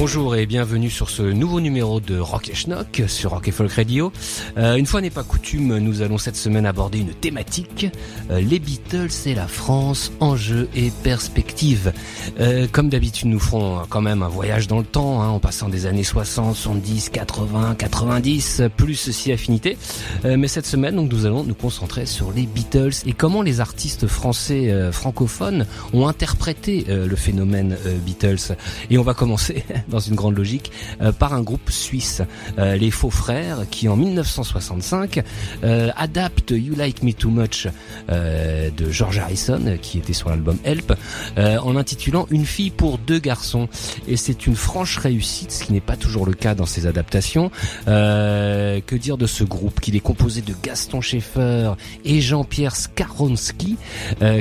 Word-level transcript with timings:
Bonjour 0.00 0.34
et 0.34 0.46
bienvenue 0.46 0.88
sur 0.88 1.10
ce 1.10 1.20
nouveau 1.20 1.60
numéro 1.60 2.00
de 2.00 2.18
Rock 2.18 2.48
et 2.48 2.54
Schnock 2.54 3.02
sur 3.06 3.32
Rock 3.32 3.48
et 3.48 3.50
Folk 3.50 3.70
Radio. 3.70 4.14
Euh, 4.56 4.76
une 4.76 4.86
fois 4.86 5.02
n'est 5.02 5.10
pas 5.10 5.24
coutume, 5.24 5.76
nous 5.76 6.00
allons 6.00 6.16
cette 6.16 6.36
semaine 6.36 6.64
aborder 6.64 7.00
une 7.00 7.12
thématique, 7.12 7.86
euh, 8.30 8.40
les 8.40 8.58
Beatles 8.60 9.10
et 9.26 9.34
la 9.34 9.46
France, 9.46 10.10
enjeux 10.18 10.70
et 10.74 10.90
perspectives. 11.02 11.92
Euh, 12.40 12.66
comme 12.72 12.88
d'habitude, 12.88 13.28
nous 13.28 13.38
ferons 13.38 13.82
quand 13.90 14.00
même 14.00 14.22
un 14.22 14.28
voyage 14.28 14.68
dans 14.68 14.78
le 14.78 14.86
temps, 14.86 15.20
hein, 15.20 15.28
en 15.28 15.38
passant 15.38 15.68
des 15.68 15.84
années 15.84 16.02
60, 16.02 16.56
70, 16.56 17.10
80, 17.10 17.74
90, 17.74 18.62
plus 18.78 19.10
si 19.10 19.32
affinité. 19.32 19.76
Mais 20.24 20.48
cette 20.48 20.66
semaine, 20.66 20.96
donc, 20.96 21.12
nous 21.12 21.26
allons 21.26 21.44
nous 21.44 21.54
concentrer 21.54 22.06
sur 22.06 22.32
les 22.32 22.46
Beatles 22.46 22.94
et 23.04 23.12
comment 23.12 23.42
les 23.42 23.60
artistes 23.60 24.06
français 24.06 24.72
francophones 24.92 25.66
ont 25.92 26.08
interprété 26.08 26.86
le 26.88 27.16
phénomène 27.16 27.76
Beatles. 28.06 28.56
Et 28.88 28.96
on 28.96 29.02
va 29.02 29.12
commencer 29.12 29.62
dans 29.90 30.00
une 30.00 30.14
grande 30.14 30.36
logique, 30.36 30.72
euh, 31.02 31.12
par 31.12 31.34
un 31.34 31.42
groupe 31.42 31.70
suisse, 31.70 32.22
euh, 32.58 32.76
les 32.76 32.90
Faux 32.90 33.10
Frères, 33.10 33.68
qui 33.70 33.88
en 33.88 33.96
1965 33.96 35.22
euh, 35.64 35.90
adaptent 35.96 36.52
You 36.52 36.74
Like 36.74 37.02
Me 37.02 37.12
Too 37.12 37.30
Much 37.30 37.68
de 38.08 38.90
George 38.90 39.18
Harrison, 39.18 39.78
qui 39.80 39.98
était 39.98 40.12
sur 40.12 40.30
l'album 40.30 40.56
Help, 40.64 40.94
en 41.36 41.76
intitulant 41.76 42.26
Une 42.30 42.44
fille 42.44 42.70
pour 42.70 42.98
deux 42.98 43.18
garçons. 43.18 43.68
Et 44.08 44.16
c'est 44.16 44.46
une 44.46 44.56
franche 44.56 44.96
réussite, 44.98 45.52
ce 45.52 45.64
qui 45.64 45.72
n'est 45.72 45.80
pas 45.80 45.96
toujours 45.96 46.26
le 46.26 46.32
cas 46.32 46.54
dans 46.54 46.66
ces 46.66 46.86
adaptations. 46.86 47.50
Que 47.86 48.96
dire 48.96 49.16
de 49.16 49.26
ce 49.26 49.44
groupe, 49.44 49.80
qu'il 49.80 49.96
est 49.96 50.00
composé 50.00 50.42
de 50.42 50.54
Gaston 50.62 51.00
Schaeffer 51.00 51.72
et 52.04 52.20
Jean-Pierre 52.20 52.76
Skaronski, 52.76 53.76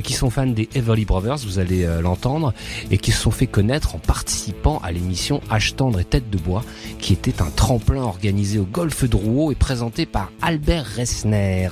qui 0.03 0.13
sont 0.13 0.30
fans 0.30 0.47
des 0.47 0.69
Everly 0.75 1.06
Brothers, 1.06 1.38
vous 1.45 1.59
allez 1.59 1.88
l'entendre, 2.02 2.53
et 2.91 2.97
qui 2.97 3.11
se 3.11 3.22
sont 3.22 3.31
fait 3.31 3.47
connaître 3.47 3.95
en 3.95 4.00
participant 4.00 4.80
à 4.84 4.91
l'émission 4.91 5.38
Tendre 5.75 5.99
et 5.99 6.05
tête 6.05 6.29
de 6.29 6.37
bois, 6.37 6.63
qui 6.99 7.13
était 7.13 7.41
un 7.41 7.49
tremplin 7.49 8.01
organisé 8.01 8.59
au 8.59 8.63
Golfe 8.63 9.03
Drouot 9.05 9.51
et 9.51 9.55
présenté 9.55 10.05
par 10.05 10.31
Albert 10.41 10.85
Ressner. 10.97 11.69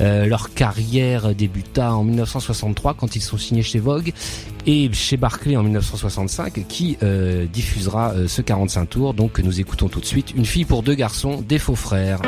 Euh, 0.00 0.26
leur 0.26 0.52
carrière 0.54 1.34
débuta 1.34 1.94
en 1.94 2.04
1963 2.04 2.94
quand 2.94 3.16
ils 3.16 3.22
sont 3.22 3.38
signés 3.38 3.62
chez 3.62 3.78
Vogue 3.78 4.12
et 4.66 4.90
chez 4.92 5.16
Barclay 5.16 5.56
en 5.56 5.62
1965 5.62 6.66
qui 6.68 6.98
euh, 7.02 7.46
diffusera 7.46 8.12
euh, 8.12 8.28
ce 8.28 8.42
45 8.42 8.86
tours 8.86 9.14
donc 9.14 9.38
nous 9.38 9.60
écoutons 9.60 9.88
tout 9.88 10.00
de 10.00 10.06
suite 10.06 10.32
Une 10.36 10.44
fille 10.44 10.64
pour 10.64 10.82
deux 10.82 10.94
garçons 10.94 11.42
des 11.46 11.58
faux 11.58 11.76
frères. 11.76 12.20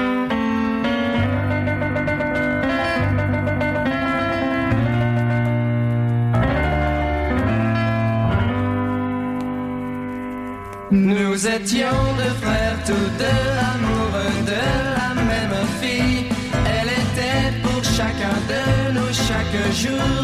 Nous 11.42 11.48
étions 11.48 12.14
deux 12.18 12.34
frères, 12.40 12.78
tous 12.86 13.10
deux 13.18 13.50
amoureux 13.74 14.44
de 14.46 14.62
la 14.94 15.22
même 15.24 15.66
fille. 15.80 16.26
Elle 16.66 16.86
était 16.86 17.58
pour 17.64 17.82
chacun 17.82 18.36
de 18.48 18.92
nous 18.92 19.12
chaque 19.12 19.72
jour 19.74 20.21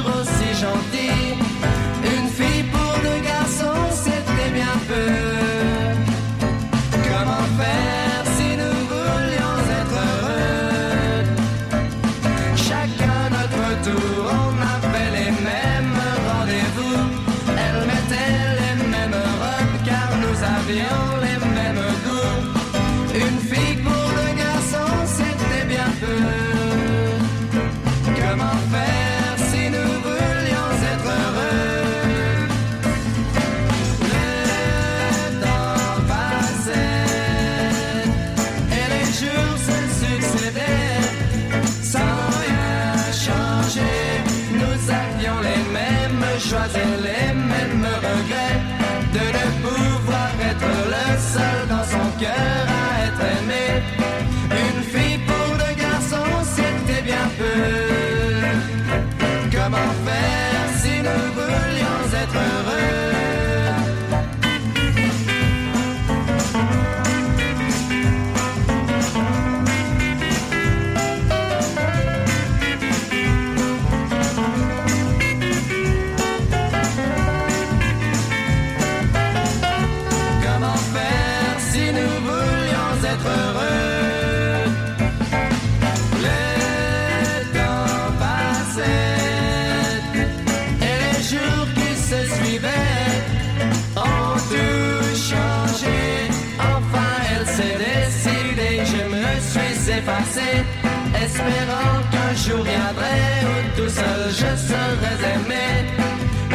espérant 101.39 101.99
qu'un 102.11 102.35
jour 102.35 102.63
viendrait 102.65 103.39
où 103.51 103.57
tout 103.77 103.89
seul 103.89 104.23
je 104.29 104.51
serais 104.69 105.19
aimé. 105.35 105.69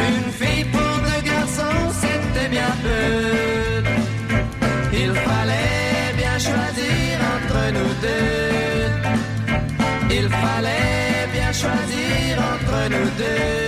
Une 0.08 0.30
fille 0.32 0.64
pour 0.64 0.94
deux 1.06 1.22
garçons, 1.30 1.84
c'était 2.02 2.48
bien 2.48 2.72
peu. 2.84 3.82
Il 4.92 5.12
fallait 5.26 6.12
bien 6.16 6.38
choisir 6.38 7.10
entre 7.34 7.60
nous 7.76 7.92
deux. 8.06 8.90
Il 10.10 10.28
fallait 10.28 11.28
bien 11.32 11.52
choisir 11.52 12.38
entre 12.52 12.78
nous 12.90 13.08
deux. 13.18 13.63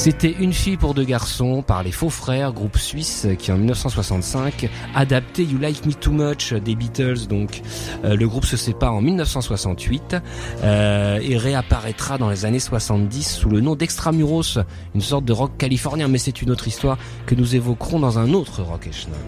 C'était 0.00 0.34
Une 0.40 0.54
fille 0.54 0.78
pour 0.78 0.94
deux 0.94 1.04
garçons 1.04 1.60
par 1.60 1.82
les 1.82 1.92
Faux 1.92 2.08
Frères, 2.08 2.54
groupe 2.54 2.78
suisse 2.78 3.26
qui 3.38 3.52
en 3.52 3.58
1965 3.58 4.70
adapté 4.94 5.44
You 5.44 5.58
Like 5.58 5.84
Me 5.84 5.92
Too 5.92 6.12
Much 6.12 6.54
des 6.54 6.74
Beatles. 6.74 7.26
Donc 7.28 7.60
euh, 8.06 8.16
le 8.16 8.26
groupe 8.26 8.46
se 8.46 8.56
sépare 8.56 8.94
en 8.94 9.02
1968 9.02 10.16
euh, 10.62 11.18
et 11.20 11.36
réapparaîtra 11.36 12.16
dans 12.16 12.30
les 12.30 12.46
années 12.46 12.60
70 12.60 13.30
sous 13.30 13.50
le 13.50 13.60
nom 13.60 13.76
d'Extramuros, 13.76 14.58
une 14.94 15.02
sorte 15.02 15.26
de 15.26 15.34
rock 15.34 15.58
californien. 15.58 16.08
Mais 16.08 16.16
c'est 16.16 16.40
une 16.40 16.50
autre 16.50 16.66
histoire 16.66 16.96
que 17.26 17.34
nous 17.34 17.54
évoquerons 17.54 18.00
dans 18.00 18.18
un 18.18 18.32
autre 18.32 18.62
rock 18.62 18.86
et 18.86 18.92
schnock. 18.92 19.18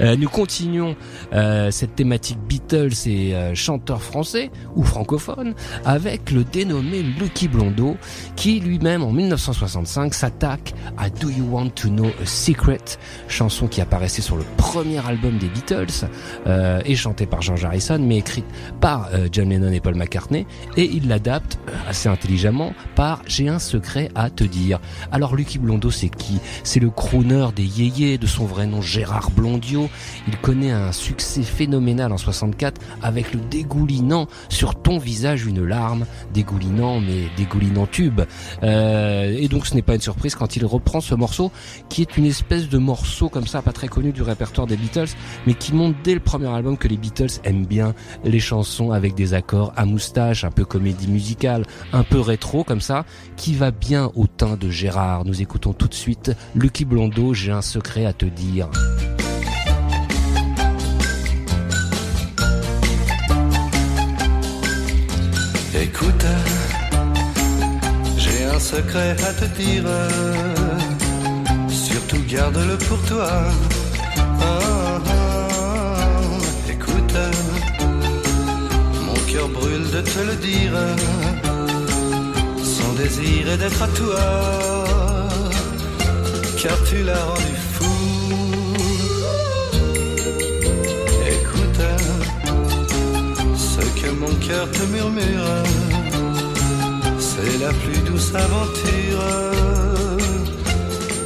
Euh, 0.00 0.16
nous 0.16 0.30
continuons 0.30 0.96
euh, 1.32 1.70
cette 1.70 1.96
thématique 1.96 2.38
Beatles 2.48 2.94
et 3.06 3.34
euh, 3.34 3.54
chanteurs 3.54 4.02
français 4.02 4.50
ou 4.74 4.84
francophones 4.84 5.54
avec 5.84 6.30
le 6.30 6.44
dénommé 6.44 7.02
Lucky 7.02 7.48
Blondeau 7.48 7.96
qui 8.36 8.60
lui-même 8.60 9.02
en 9.02 9.12
1965 9.12 10.14
s'attaque 10.24 10.72
à 10.96 11.10
Do 11.10 11.28
You 11.28 11.44
Want 11.50 11.70
to 11.74 11.88
Know 11.90 12.06
a 12.06 12.24
Secret, 12.24 12.78
chanson 13.28 13.66
qui 13.66 13.82
apparaissait 13.82 14.22
sur 14.22 14.36
le 14.36 14.44
premier 14.56 15.06
album 15.06 15.36
des 15.36 15.48
Beatles 15.48 16.08
euh, 16.46 16.80
et 16.86 16.94
chantée 16.94 17.26
par 17.26 17.42
George 17.42 17.62
Harrison, 17.62 17.98
mais 18.00 18.16
écrite 18.16 18.46
par 18.80 19.10
euh, 19.12 19.28
John 19.30 19.50
Lennon 19.50 19.70
et 19.70 19.80
Paul 19.80 19.96
McCartney, 19.96 20.46
et 20.78 20.84
il 20.84 21.08
l'adapte 21.08 21.58
euh, 21.68 21.72
assez 21.90 22.08
intelligemment 22.08 22.72
par 22.94 23.20
J'ai 23.26 23.50
un 23.50 23.58
secret 23.58 24.08
à 24.14 24.30
te 24.30 24.44
dire. 24.44 24.80
Alors 25.12 25.36
Lucky 25.36 25.58
Blondeau, 25.58 25.90
c'est 25.90 26.08
qui? 26.08 26.40
C'est 26.62 26.80
le 26.80 26.88
crooner 26.88 27.48
des 27.54 27.82
yéyés, 27.82 28.16
de 28.16 28.26
son 28.26 28.46
vrai 28.46 28.66
nom 28.66 28.80
Gérard 28.80 29.30
Blondio. 29.30 29.90
Il 30.26 30.38
connaît 30.38 30.72
un 30.72 30.92
succès 30.92 31.42
phénoménal 31.42 32.12
en 32.12 32.18
64 32.18 32.80
avec 33.02 33.34
le 33.34 33.40
dégoulinant 33.40 34.26
sur 34.48 34.74
ton 34.74 34.96
visage 34.96 35.44
une 35.44 35.62
larme, 35.62 36.06
dégoulinant 36.32 36.98
mais 36.98 37.28
dégoulinant 37.36 37.86
tube. 37.86 38.22
Euh, 38.62 39.36
et 39.38 39.48
donc 39.48 39.66
ce 39.66 39.74
n'est 39.74 39.82
pas 39.82 39.96
une 39.96 40.00
surprise 40.04 40.34
quand 40.34 40.56
il 40.56 40.64
reprend 40.66 41.00
ce 41.00 41.14
morceau 41.14 41.50
qui 41.88 42.02
est 42.02 42.16
une 42.16 42.26
espèce 42.26 42.68
de 42.68 42.78
morceau 42.78 43.28
comme 43.28 43.46
ça, 43.46 43.62
pas 43.62 43.72
très 43.72 43.88
connu 43.88 44.12
du 44.12 44.22
répertoire 44.22 44.66
des 44.66 44.76
Beatles, 44.76 45.08
mais 45.46 45.54
qui 45.54 45.74
montre 45.74 45.98
dès 46.04 46.14
le 46.14 46.20
premier 46.20 46.48
album 46.48 46.76
que 46.76 46.88
les 46.88 46.96
Beatles 46.96 47.40
aiment 47.44 47.66
bien 47.66 47.94
les 48.24 48.40
chansons 48.40 48.92
avec 48.92 49.14
des 49.14 49.34
accords 49.34 49.72
à 49.76 49.84
moustache, 49.84 50.44
un 50.44 50.50
peu 50.50 50.64
comédie 50.64 51.08
musicale, 51.08 51.64
un 51.92 52.02
peu 52.02 52.20
rétro 52.20 52.64
comme 52.64 52.80
ça, 52.80 53.04
qui 53.36 53.54
va 53.54 53.70
bien 53.70 54.10
au 54.14 54.26
teint 54.26 54.56
de 54.56 54.70
Gérard. 54.70 55.24
Nous 55.24 55.40
écoutons 55.40 55.72
tout 55.72 55.88
de 55.88 55.94
suite 55.94 56.32
Lucky 56.54 56.84
Blondeau, 56.84 57.32
j'ai 57.32 57.52
un 57.52 57.62
secret 57.62 58.04
à 58.04 58.12
te 58.12 58.26
dire. 58.26 58.68
Écoute, 65.80 66.26
un 68.54 68.60
secret 68.60 69.16
à 69.28 69.32
te 69.32 69.46
dire. 69.60 69.84
Surtout 71.68 72.22
garde-le 72.28 72.76
pour 72.86 73.00
toi. 73.02 73.28
Ah, 74.40 75.00
ah, 75.06 76.70
écoute, 76.70 77.16
mon 79.06 79.32
cœur 79.32 79.48
brûle 79.48 79.90
de 79.90 80.00
te 80.12 80.20
le 80.20 80.36
dire. 80.36 80.76
Son 82.62 82.92
désir 82.92 83.50
est 83.52 83.58
d'être 83.58 83.82
à 83.82 83.88
toi. 83.88 84.24
Car 86.62 86.76
tu 86.88 87.02
l'as 87.02 87.24
rendu 87.24 87.56
fou. 87.74 87.94
Écoute, 91.36 91.82
ce 93.56 93.82
que 94.00 94.10
mon 94.10 94.34
cœur 94.46 94.70
te 94.70 94.82
murmure, 94.94 95.44
c'est 97.34 97.58
la 97.58 97.72
plus 97.72 97.98
douce 98.08 98.32
aventure. 98.34 99.24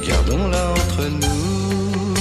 Gardons-la 0.07 0.71
entre 0.71 1.03
nous. 1.21 2.15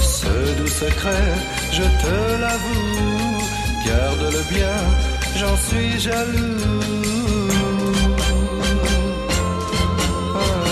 Ce 0.00 0.32
doux 0.58 0.72
secret, 0.82 1.28
je 1.72 1.84
te 2.02 2.14
l'avoue, 2.42 3.42
garde-le 3.86 4.42
bien, 4.54 4.78
j'en 5.38 5.56
suis 5.66 6.00
jaloux. 6.00 6.58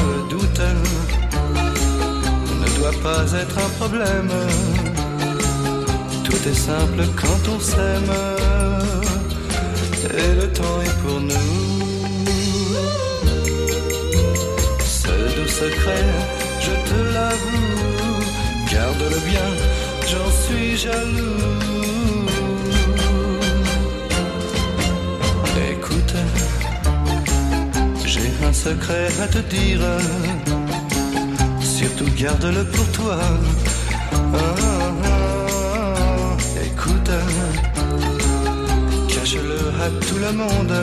Le 0.09 0.29
doute 0.31 0.63
ne 2.61 2.69
doit 2.79 2.99
pas 3.03 3.25
être 3.43 3.59
un 3.59 3.71
problème. 3.81 4.33
Tout 6.25 6.49
est 6.49 6.61
simple 6.71 7.03
quand 7.21 7.43
on 7.55 7.61
s'aime 7.61 8.13
et 10.19 10.35
le 10.41 10.47
temps 10.53 10.81
est 10.83 10.97
pour 11.03 11.21
nous. 11.21 11.35
Ce 14.85 15.09
doux 15.35 15.49
secret, 15.49 16.07
je 16.61 16.75
te 16.89 16.99
l'avoue, 17.15 18.25
garde-le 18.73 19.21
bien, 19.31 19.49
j'en 20.11 20.31
suis 20.43 20.77
jaloux. 20.77 21.47
Écoute, 25.73 26.15
j'ai 28.05 28.31
un 28.49 28.53
secret 28.53 29.09
à 29.23 29.27
te 29.29 29.39
dire, 29.55 29.81
surtout 31.61 32.11
garde-le 32.17 32.65
pour 32.65 32.87
toi. 32.93 33.19
Ah, 34.13 34.39
ah, 35.05 36.37
écoute, 36.65 37.11
cache-le 37.11 37.26
à 39.87 39.91
tout 40.07 40.19
le 40.19 40.33
monde 40.33 40.75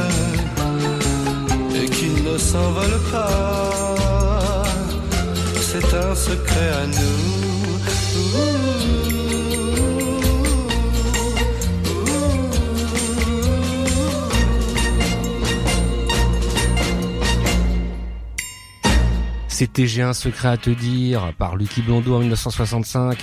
et 1.76 1.86
qu'il 1.90 2.24
ne 2.24 2.38
s'envole 2.38 3.00
pas. 3.12 4.64
C'est 5.62 5.94
un 5.94 6.16
secret 6.16 6.70
à 6.70 6.84
C'était 19.50 19.88
J'ai 19.88 20.02
un 20.02 20.14
secret 20.14 20.50
à 20.50 20.58
te 20.58 20.70
dire 20.70 21.34
par 21.38 21.56
Lucky 21.56 21.82
Blondeau 21.82 22.16
en 22.16 22.20
1965. 22.20 23.18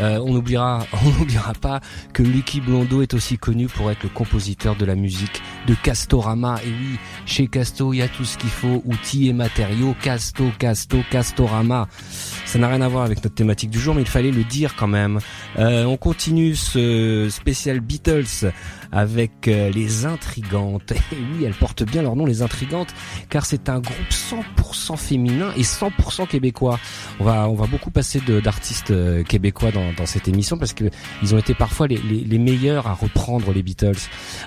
Euh, 0.00 0.18
on 0.24 0.32
n'oubliera, 0.32 0.86
on 0.92 1.52
pas 1.60 1.80
que 2.12 2.22
Lucky 2.22 2.60
Blondeau 2.60 3.02
est 3.02 3.14
aussi 3.14 3.38
connu 3.38 3.66
pour 3.66 3.90
être 3.90 4.02
le 4.02 4.08
compositeur 4.08 4.76
de 4.76 4.84
la 4.84 4.94
musique 4.94 5.42
de 5.66 5.74
Castorama. 5.74 6.60
Et 6.64 6.68
oui, 6.68 6.98
chez 7.26 7.46
Casto, 7.46 7.92
il 7.92 7.98
y 7.98 8.02
a 8.02 8.08
tout 8.08 8.24
ce 8.24 8.38
qu'il 8.38 8.50
faut, 8.50 8.82
outils 8.86 9.28
et 9.28 9.32
matériaux. 9.32 9.94
Casto, 10.02 10.44
Casto, 10.58 10.98
Castorama. 11.10 11.88
Ça 12.46 12.58
n'a 12.58 12.68
rien 12.68 12.80
à 12.80 12.88
voir 12.88 13.04
avec 13.04 13.22
notre 13.22 13.34
thématique 13.34 13.70
du 13.70 13.78
jour, 13.78 13.94
mais 13.94 14.02
il 14.02 14.08
fallait 14.08 14.30
le 14.30 14.44
dire 14.44 14.74
quand 14.76 14.88
même. 14.88 15.20
Euh, 15.58 15.84
on 15.84 15.96
continue 15.96 16.54
ce 16.54 17.28
spécial 17.30 17.80
Beatles 17.80 18.52
avec 18.92 19.48
euh, 19.48 19.70
les 19.70 20.06
Intrigantes. 20.06 20.92
Et 21.12 21.16
oui, 21.32 21.44
elles 21.44 21.54
portent 21.54 21.84
bien 21.84 22.02
leur 22.02 22.16
nom, 22.16 22.26
les 22.26 22.42
Intrigantes, 22.42 22.94
car 23.28 23.46
c'est 23.46 23.68
un 23.68 23.80
groupe 23.80 23.96
100% 24.10 24.96
féminin 24.96 25.52
et 25.56 25.62
100% 25.62 26.26
québécois. 26.26 26.78
On 27.18 27.24
va, 27.24 27.48
on 27.48 27.54
va 27.54 27.66
beaucoup 27.66 27.90
passer 27.90 28.20
d'artistes 28.42 28.90
euh, 28.90 29.22
québécois 29.22 29.70
dans, 29.70 29.92
dans 29.92 30.06
cette 30.06 30.28
émission 30.28 30.58
parce 30.58 30.72
que 30.72 30.84
ils 31.22 31.34
ont 31.34 31.38
été 31.38 31.54
parfois 31.54 31.86
les, 31.86 31.98
les, 31.98 32.20
les 32.20 32.38
meilleurs 32.38 32.86
à 32.86 32.94
reprendre 32.94 33.52
les 33.52 33.62
Beatles. 33.62 33.98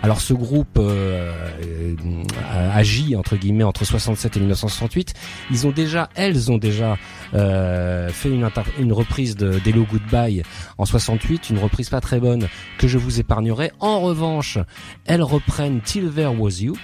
Alors 0.01 0.21
ce 0.21 0.33
groupe 0.33 0.77
euh, 0.77 1.31
euh, 1.63 2.71
agit 2.73 3.15
entre 3.15 3.35
guillemets 3.35 3.63
entre 3.63 3.85
67 3.85 4.37
et 4.37 4.39
1968. 4.39 5.13
Ils 5.51 5.67
ont 5.67 5.71
déjà, 5.71 6.09
elles 6.15 6.51
ont 6.51 6.57
déjà 6.57 6.97
euh, 7.33 8.09
fait 8.09 8.29
une, 8.29 8.49
une 8.79 8.93
reprise 8.93 9.35
de 9.35 9.59
d'Hello 9.59 9.85
Goodbye 9.89 10.43
en 10.77 10.85
68, 10.85 11.49
une 11.49 11.59
reprise 11.59 11.89
pas 11.89 12.01
très 12.01 12.19
bonne 12.19 12.47
que 12.77 12.87
je 12.87 12.97
vous 12.97 13.19
épargnerai. 13.19 13.71
En 13.79 14.01
revanche, 14.01 14.57
elles 15.05 15.23
reprennent 15.23 15.81
Till 15.81 16.11
There 16.11 16.39
Was 16.39 16.61
You, 16.61 16.75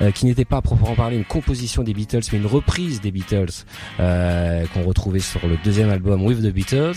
euh, 0.00 0.10
qui 0.10 0.26
n'était 0.26 0.44
pas 0.44 0.58
à 0.58 0.62
proprement 0.62 0.94
parler 0.94 1.16
une 1.16 1.24
composition 1.24 1.82
des 1.82 1.94
Beatles, 1.94 2.22
mais 2.32 2.38
une 2.38 2.46
reprise 2.46 3.00
des 3.00 3.10
Beatles 3.10 3.64
euh, 4.00 4.64
qu'on 4.72 4.82
retrouvait 4.82 5.20
sur 5.20 5.46
le 5.46 5.56
deuxième 5.64 5.90
album 5.90 6.24
With 6.24 6.42
the 6.42 6.52
Beatles, 6.52 6.96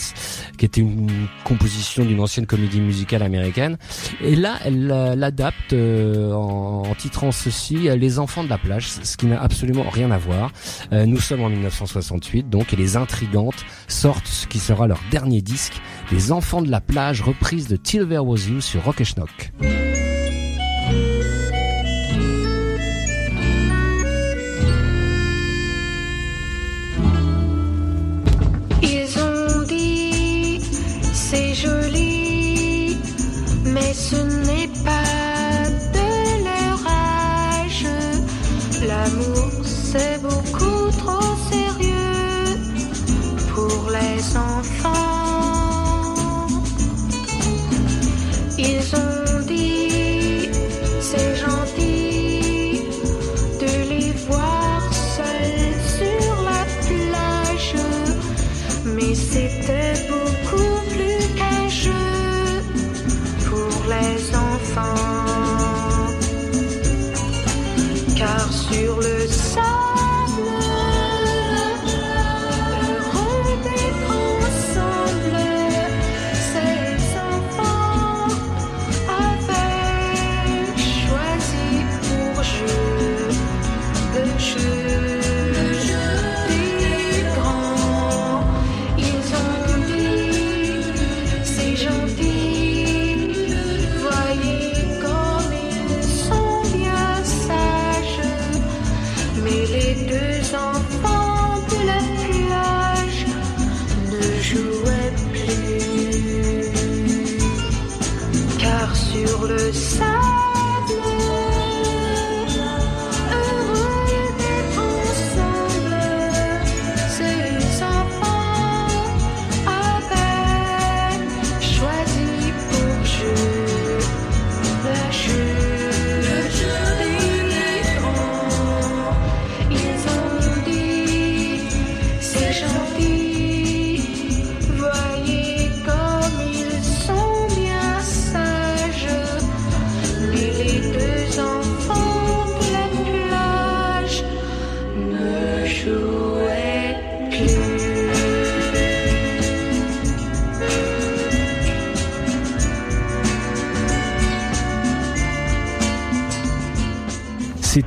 qui 0.57 0.65
était 0.65 0.81
une 0.81 1.09
composition 1.43 2.05
d'une 2.05 2.19
ancienne 2.19 2.45
comédie 2.45 2.81
musicale 2.81 3.23
américaine. 3.23 3.77
Et 4.21 4.35
là, 4.35 4.55
elle 4.63 4.91
euh, 4.91 5.15
l'adapte 5.15 5.73
euh, 5.73 6.31
en, 6.33 6.83
en 6.89 6.95
titrant 6.95 7.31
ceci 7.31 7.75
Les 7.75 8.19
Enfants 8.19 8.43
de 8.43 8.49
la 8.49 8.57
plage, 8.57 8.87
ce 8.87 9.17
qui 9.17 9.25
n'a 9.25 9.41
absolument 9.41 9.85
rien 9.89 10.11
à 10.11 10.17
voir. 10.17 10.51
Nous 10.91 11.19
sommes 11.19 11.41
en 11.41 11.49
1968, 11.49 12.49
donc, 12.49 12.73
et 12.73 12.75
les 12.75 12.94
Intrigantes 12.95 13.65
sortent 13.87 14.27
ce 14.27 14.47
qui 14.47 14.59
sera 14.59 14.87
leur 14.87 14.99
dernier 15.11 15.41
disque, 15.41 15.81
Les 16.11 16.31
Enfants 16.31 16.61
de 16.61 16.71
la 16.71 16.81
plage, 16.81 17.21
reprise 17.21 17.67
de 17.67 17.75
Till 17.75 18.07
There 18.07 18.25
Was 18.25 18.47
You 18.47 18.61
sur 18.61 18.83
Rock 18.83 19.03
Schnock. 19.03 19.51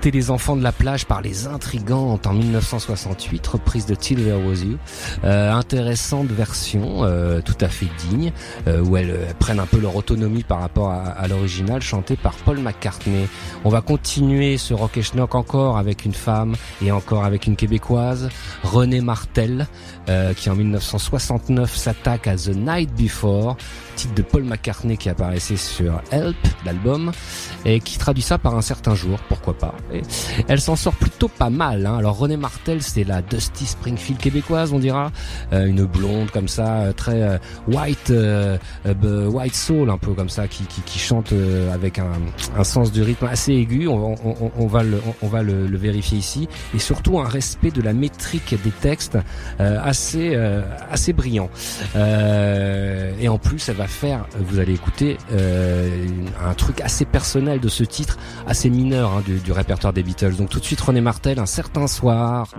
C'était 0.08 0.16
Les 0.16 0.30
Enfants 0.30 0.56
de 0.56 0.62
la 0.62 0.72
plage 0.72 1.04
par 1.04 1.20
les 1.20 1.46
Intrigantes 1.46 2.26
en 2.26 2.32
1968, 2.32 3.46
reprise 3.46 3.84
de 3.84 3.94
Till 3.94 4.24
There 4.24 4.38
Was 4.38 4.64
You. 4.64 4.78
Euh, 5.24 5.52
intéressante 5.52 6.28
version, 6.28 7.04
euh, 7.04 7.42
tout 7.42 7.58
à 7.60 7.68
fait 7.68 7.88
digne, 8.08 8.32
euh, 8.68 8.80
où 8.80 8.96
elles, 8.96 9.10
elles 9.28 9.34
prennent 9.34 9.60
un 9.60 9.66
peu 9.66 9.78
leur 9.78 9.96
autonomie 9.96 10.44
par 10.44 10.60
rapport 10.60 10.90
à, 10.90 11.28
l'original, 11.28 11.82
chanté 11.82 12.16
par 12.16 12.32
Paul 12.36 12.58
McCartney. 12.58 13.28
On 13.66 13.68
va 13.68 13.82
continuer 13.82 14.56
ce 14.56 14.72
rock 14.72 14.96
et 14.96 15.02
schnock 15.02 15.34
encore 15.34 15.76
avec 15.76 16.06
une 16.06 16.14
femme 16.14 16.54
et 16.80 16.90
encore 16.90 17.26
avec 17.26 17.46
une 17.46 17.56
québécoise, 17.56 18.30
Renée 18.62 19.02
Martel, 19.02 19.66
euh, 20.08 20.34
qui 20.34 20.50
en 20.50 20.54
1969 20.54 21.74
s'attaque 21.74 22.26
à 22.26 22.36
The 22.36 22.54
Night 22.54 22.90
Before, 22.94 23.56
titre 23.96 24.14
de 24.14 24.22
Paul 24.22 24.44
McCartney 24.44 24.96
qui 24.96 25.08
apparaissait 25.08 25.56
sur 25.56 26.00
Help, 26.10 26.36
l'album, 26.64 27.12
et 27.64 27.80
qui 27.80 27.98
traduit 27.98 28.22
ça 28.22 28.38
par 28.38 28.56
un 28.56 28.62
certain 28.62 28.94
jour, 28.94 29.18
pourquoi 29.28 29.54
pas. 29.54 29.74
Elle 30.48 30.60
s'en 30.60 30.76
sort 30.76 30.94
plutôt 30.94 31.28
pas 31.28 31.50
mal. 31.50 31.86
Hein. 31.86 31.98
Alors 31.98 32.18
Renée 32.18 32.36
Martel, 32.36 32.82
c'est 32.82 33.04
la 33.04 33.22
Dusty 33.22 33.66
Springfield 33.66 34.20
québécoise, 34.20 34.72
on 34.72 34.78
dira, 34.78 35.10
Euh, 35.52 35.66
une 35.66 35.84
blonde 35.84 36.30
comme 36.30 36.48
ça, 36.48 36.80
euh, 36.80 36.92
très 36.92 37.22
euh, 37.22 37.38
white, 37.66 38.12
white 39.32 39.54
soul, 39.54 39.90
un 39.90 39.98
peu 39.98 40.12
comme 40.12 40.28
ça, 40.28 40.46
qui, 40.48 40.98
chante 40.98 41.32
avec 41.72 41.98
un, 41.98 42.64
sens 42.64 42.92
du 42.92 43.02
rythme 43.02 43.26
assez 43.26 43.52
aigu. 43.52 43.88
On, 43.88 44.66
va 44.66 44.82
le, 44.82 45.76
vérifier 45.76 46.18
ici, 46.18 46.48
et 46.74 46.78
surtout 46.78 47.18
un 47.18 47.28
respect 47.28 47.70
de 47.70 47.82
la 47.82 47.92
métrique 47.92 48.54
des 48.62 48.70
textes 48.70 49.18
assez, 49.98 50.30
euh, 50.34 50.62
assez 50.90 51.12
brillant. 51.12 51.50
Euh, 51.96 53.12
et 53.20 53.28
en 53.28 53.38
plus, 53.38 53.68
elle 53.68 53.76
va 53.76 53.88
faire, 53.88 54.26
vous 54.38 54.60
allez 54.60 54.74
écouter, 54.74 55.18
euh, 55.32 56.06
un 56.44 56.54
truc 56.54 56.80
assez 56.80 57.04
personnel 57.04 57.58
de 57.58 57.68
ce 57.68 57.82
titre, 57.82 58.16
assez 58.46 58.70
mineur 58.70 59.12
hein, 59.12 59.22
du, 59.26 59.38
du 59.38 59.50
répertoire 59.50 59.92
des 59.92 60.04
Beatles. 60.04 60.36
Donc 60.36 60.50
tout 60.50 60.60
de 60.60 60.64
suite, 60.64 60.80
René 60.80 61.00
Martel, 61.00 61.40
un 61.40 61.46
certain 61.46 61.88
soir. 61.88 62.54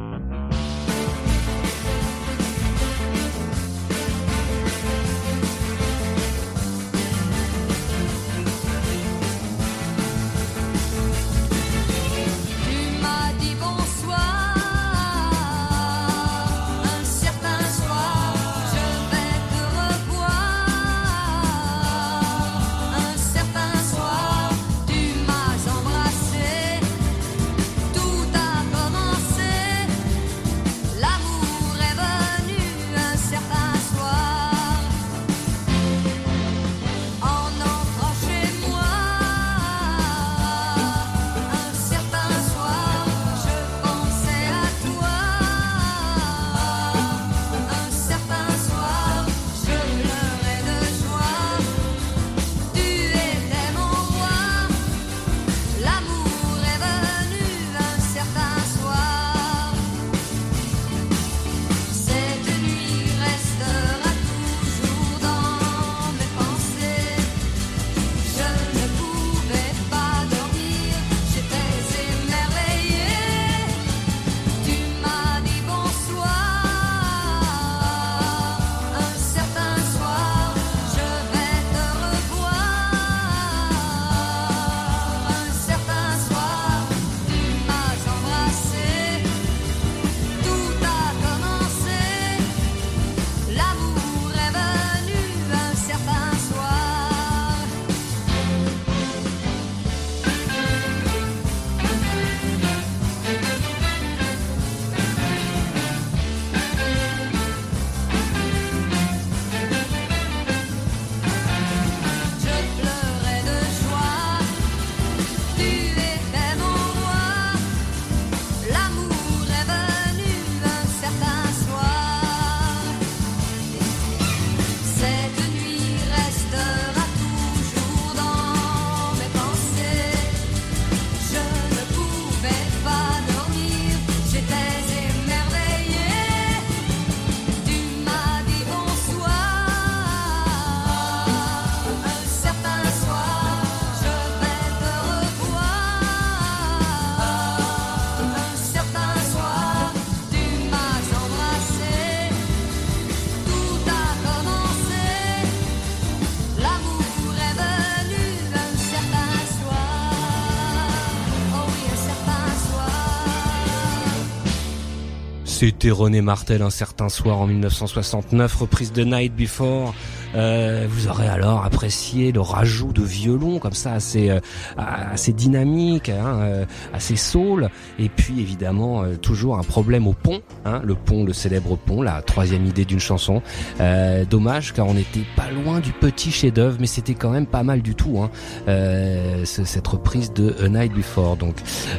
C'était 165.59 165.91
René 165.91 166.21
Martel 166.21 166.61
un 166.61 166.69
certain 166.69 167.09
soir 167.09 167.41
en 167.41 167.45
1969, 167.45 168.55
reprise 168.55 168.93
de 168.93 169.03
Night 169.03 169.35
Before, 169.35 169.93
Euh, 170.35 170.85
vous 170.89 171.07
aurez 171.07 171.27
alors 171.27 171.63
apprécié 171.65 172.31
le 172.31 172.41
rajout 172.41 172.91
de 172.93 173.01
violon 173.01 173.59
comme 173.59 173.73
ça 173.73 173.93
assez 173.93 174.29
euh, 174.29 174.39
assez 174.77 175.33
dynamique, 175.33 176.09
hein, 176.09 176.39
euh, 176.41 176.65
assez 176.93 177.15
soul. 177.15 177.69
Et 177.97 178.09
puis 178.09 178.39
évidemment 178.39 179.03
toujours 179.21 179.57
un 179.57 179.63
problème 179.63 180.07
au 180.07 180.13
pont, 180.13 180.41
hein, 180.65 180.81
le 180.83 180.95
pont, 180.95 181.23
le 181.23 181.33
célèbre 181.33 181.77
pont, 181.77 182.01
la 182.01 182.21
troisième 182.21 182.65
idée 182.65 182.85
d'une 182.85 182.99
chanson. 182.99 183.41
Euh, 183.79 184.23
dommage 184.25 184.73
car 184.73 184.87
on 184.87 184.93
n'était 184.93 185.25
pas 185.35 185.49
loin 185.51 185.79
du 185.79 185.91
petit 185.91 186.31
chef-d'œuvre, 186.31 186.77
mais 186.79 186.87
c'était 186.87 187.15
quand 187.15 187.29
même 187.31 187.47
pas 187.47 187.63
mal 187.63 187.81
du 187.81 187.95
tout. 187.95 188.19
Hein, 188.21 188.29
euh, 188.67 189.45
ce- 189.45 189.63
cette 189.65 189.87
reprise 189.87 190.31
de 190.33 190.55
A 190.63 190.69
Night 190.69 190.93
Before. 190.93 191.37
Donc, 191.37 191.55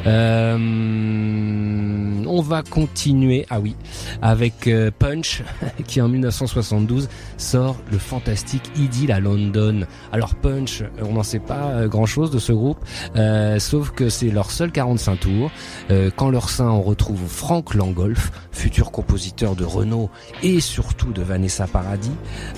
euh, 0.06 0.56
on 2.26 2.40
va 2.42 2.62
continuer. 2.62 3.46
Ah 3.50 3.60
oui, 3.60 3.74
avec 4.22 4.70
Punch 4.98 5.42
qui 5.86 6.00
en 6.00 6.08
1972 6.08 7.08
sort 7.36 7.76
le 7.90 7.98
fantastique 7.98 8.19
Idyll 8.76 9.12
à 9.12 9.20
London. 9.20 9.86
Alors 10.12 10.34
Punch, 10.34 10.82
on 11.02 11.14
n'en 11.14 11.22
sait 11.22 11.38
pas 11.38 11.86
grand 11.86 12.06
chose 12.06 12.30
de 12.30 12.38
ce 12.38 12.52
groupe, 12.52 12.78
euh, 13.16 13.58
sauf 13.58 13.90
que 13.90 14.08
c'est 14.08 14.30
leur 14.30 14.50
seul 14.50 14.72
45 14.72 15.20
tours. 15.20 15.50
Euh, 15.90 16.10
quand 16.14 16.30
leur 16.30 16.50
sein, 16.50 16.68
on 16.68 16.82
retrouve 16.82 17.20
Frank 17.26 17.74
Langolf, 17.74 18.30
futur 18.52 18.90
compositeur 18.90 19.56
de 19.56 19.64
Renault 19.64 20.10
et 20.42 20.60
surtout 20.60 21.12
de 21.12 21.22
Vanessa 21.22 21.66
Paradis, 21.66 22.12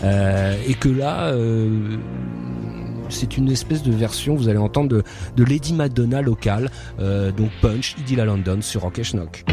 euh, 0.04 0.56
et 0.66 0.74
que 0.74 0.88
là. 0.88 1.26
euh, 1.32 1.96
c'est 3.08 3.36
une 3.36 3.50
espèce 3.50 3.82
de 3.82 3.92
version, 3.92 4.34
vous 4.34 4.48
allez 4.48 4.58
entendre, 4.58 5.02
de, 5.36 5.44
Lady 5.44 5.74
Madonna 5.74 6.22
locale, 6.22 6.70
euh, 6.98 7.30
donc 7.30 7.50
Punch, 7.60 7.94
Idyll 7.98 8.20
à 8.20 8.24
London 8.24 8.60
sur 8.62 8.80
Rock 8.80 9.00
et 9.00 9.04
Schnock. 9.04 9.44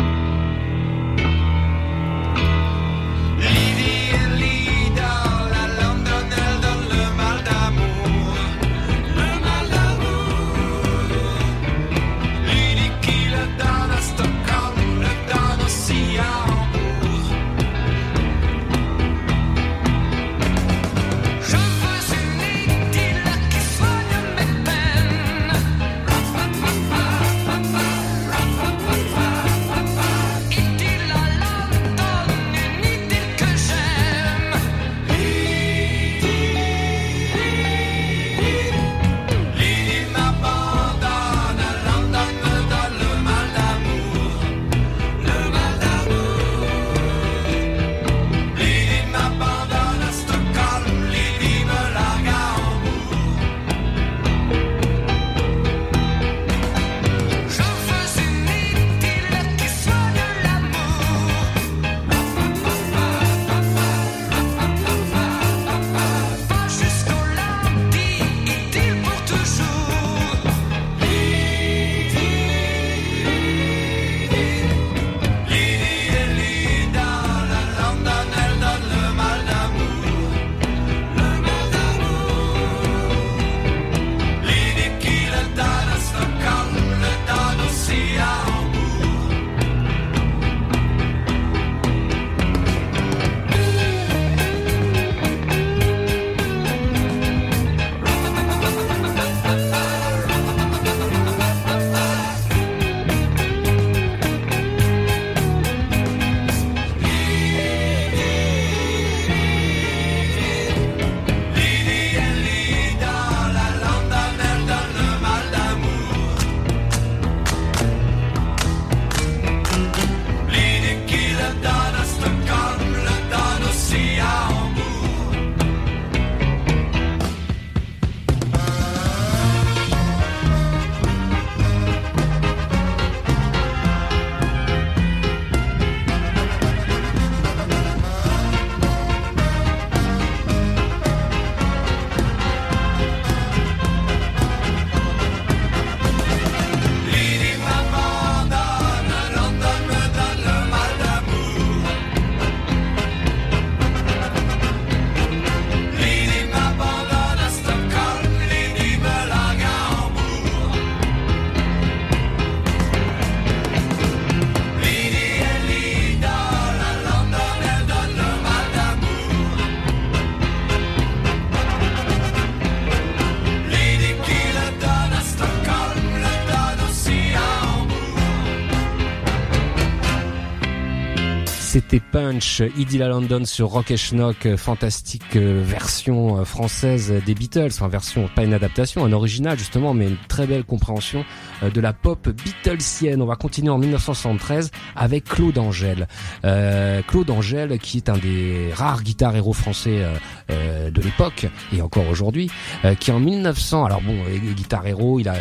C'était 181.89 182.05
Punch, 182.11 182.61
Idyll 182.77 183.01
à 183.01 183.07
London 183.07 183.45
sur 183.45 183.69
Rock 183.69 183.89
et 183.89 183.97
Schnock, 183.97 184.45
euh, 184.45 184.57
fantastique 184.57 185.35
euh, 185.35 185.63
version 185.65 186.37
euh, 186.37 186.43
française 186.43 187.11
des 187.25 187.33
Beatles, 187.33 187.69
enfin 187.71 187.87
version, 187.87 188.29
pas 188.35 188.43
une 188.43 188.53
adaptation, 188.53 189.03
un 189.05 189.11
original 189.11 189.57
justement, 189.57 189.95
mais 189.95 190.05
une 190.05 190.17
très 190.27 190.45
belle 190.45 190.65
compréhension 190.65 191.25
de 191.63 191.81
la 191.81 191.93
pop 191.93 192.29
Beatlesienne. 192.29 193.21
On 193.21 193.25
va 193.25 193.35
continuer 193.35 193.69
en 193.69 193.79
1973 193.79 194.71
avec 194.95 195.25
Claude 195.25 195.57
Angèle. 195.57 196.07
Euh, 196.45 197.01
Claude 197.07 197.29
Angèle 197.31 197.79
qui 197.79 197.97
est 197.97 198.09
un 198.09 198.17
des 198.17 198.71
rares 198.73 199.03
guitares 199.03 199.35
héros 199.35 199.53
français 199.53 200.05
euh, 200.49 200.91
de 200.91 201.01
l'époque 201.01 201.47
et 201.73 201.81
encore 201.81 202.07
aujourd'hui, 202.07 202.49
euh, 202.85 202.95
qui 202.95 203.11
en 203.11 203.19
1900, 203.19 203.85
alors 203.85 204.01
bon, 204.01 204.15
guitare 204.55 204.85
héros, 204.85 205.19
il 205.19 205.27
a, 205.27 205.35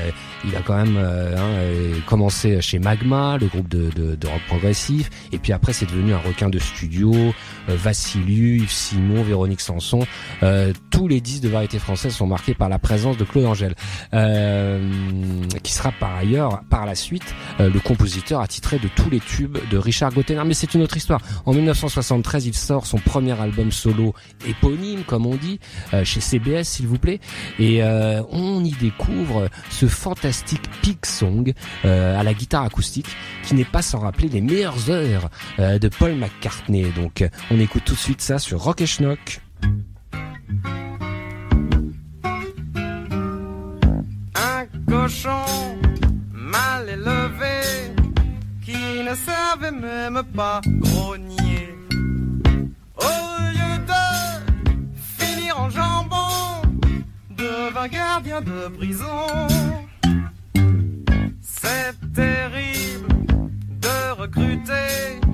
il 0.45 0.57
a 0.57 0.61
quand 0.61 0.77
même 0.77 0.97
hein, 0.97 2.01
commencé 2.07 2.61
chez 2.61 2.79
Magma, 2.79 3.37
le 3.39 3.47
groupe 3.47 3.69
de, 3.69 3.91
de, 3.91 4.15
de 4.15 4.27
rock 4.27 4.41
progressif, 4.49 5.11
et 5.33 5.39
puis 5.39 5.53
après 5.53 5.73
c'est 5.73 5.87
devenu 5.87 6.15
un 6.15 6.19
requin 6.39 6.51
de 6.51 6.59
studio, 6.61 7.13
euh, 7.69 7.77
Vassiliou, 7.77 8.63
Yves 8.63 8.71
Simon, 8.71 9.23
Véronique 9.25 9.61
Sanson, 9.61 10.07
euh, 10.45 10.73
tous 10.91 11.09
les 11.09 11.21
disques 11.21 11.43
de 11.43 11.49
variété 11.49 11.79
française 11.81 12.15
sont 12.15 12.29
marqués 12.29 12.55
par 12.55 12.69
la 12.69 12.79
présence 12.79 13.17
de 13.17 13.25
Claude 13.25 13.47
Angèle, 13.47 13.75
euh, 14.15 14.81
qui 15.65 15.73
sera 15.73 15.91
par 15.91 16.15
ailleurs, 16.15 16.63
par 16.71 16.87
la 16.87 16.95
suite, 16.95 17.35
le 17.59 17.79
compositeur 17.81 18.41
attitré 18.41 18.79
de 18.79 18.89
tous 18.89 19.11
les 19.11 19.21
tubes 19.21 19.59
de 19.71 19.79
Richard 19.79 20.13
Gottener. 20.13 20.43
Mais 20.47 20.55
c'est 20.55 20.75
une 20.75 20.83
autre 20.83 20.97
histoire. 20.97 21.21
En 21.45 21.53
1973, 21.53 22.47
il 22.47 22.55
sort 22.55 22.87
son 22.87 22.99
premier 22.99 23.39
album 23.41 23.73
solo 23.73 24.15
éponyme, 24.47 25.03
comme 25.05 25.27
on 25.27 25.37
dit, 25.37 25.59
chez 26.05 26.21
CBS, 26.21 26.65
s'il 26.65 26.87
vous 26.87 26.99
plaît, 26.99 27.21
et 27.59 27.83
on 27.83 28.65
y 28.65 28.73
découvre 28.73 29.49
ce 29.71 29.87
fantastique 29.87 30.63
Pig 30.83 31.05
Song 31.05 31.53
euh, 31.85 32.19
à 32.19 32.23
la 32.23 32.35
guitare 32.35 32.65
acoustique, 32.65 33.09
qui 33.45 33.55
n'est 33.55 33.65
pas 33.65 33.83
sans 33.83 34.01
rappeler 34.01 34.29
les 34.29 34.41
meilleures 34.41 34.91
heures 34.91 35.31
de 35.59 35.89
Paul 35.89 36.15
McCartney. 36.15 36.28
Donc 36.97 37.25
on 37.51 37.59
écoute 37.59 37.85
tout 37.85 37.95
de 37.95 37.99
suite 37.99 38.21
ça 38.21 38.39
sur 38.39 38.61
Rock 38.61 38.81
et 38.81 38.87
Schnock. 38.87 39.41
Un 44.35 44.67
cochon 44.89 45.45
mal 46.33 46.89
élevé 46.89 47.93
qui 48.65 49.03
ne 49.03 49.15
savait 49.15 49.71
même 49.71 50.23
pas 50.35 50.61
grogner. 50.67 51.75
Au 52.97 53.43
lieu 53.53 53.79
de 53.87 54.05
finir 55.19 55.61
en 55.61 55.71
jambon, 55.71 56.63
devint 57.31 57.89
gardien 57.89 58.41
de 58.41 58.69
prison. 58.77 59.49
C'est 61.41 61.95
terrible 62.15 63.09
de 63.81 64.21
recruter 64.21 65.28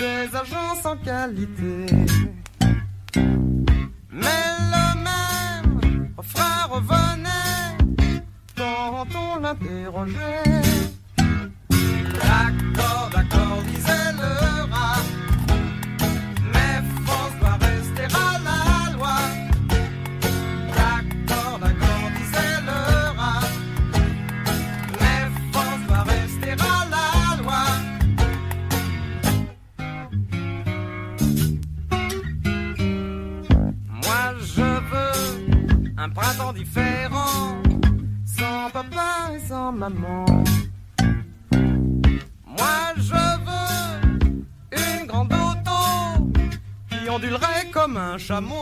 des 0.00 0.34
agents 0.34 0.74
sans 0.82 0.96
qualité. 0.96 1.86
Mais 4.10 4.46
le 4.74 4.86
même 5.08 6.12
refrain 6.16 6.66
revenait 6.70 7.76
quand 8.56 9.06
on 9.14 9.40
l'interrogeait. 9.40 10.59
Chameau. 48.30 48.59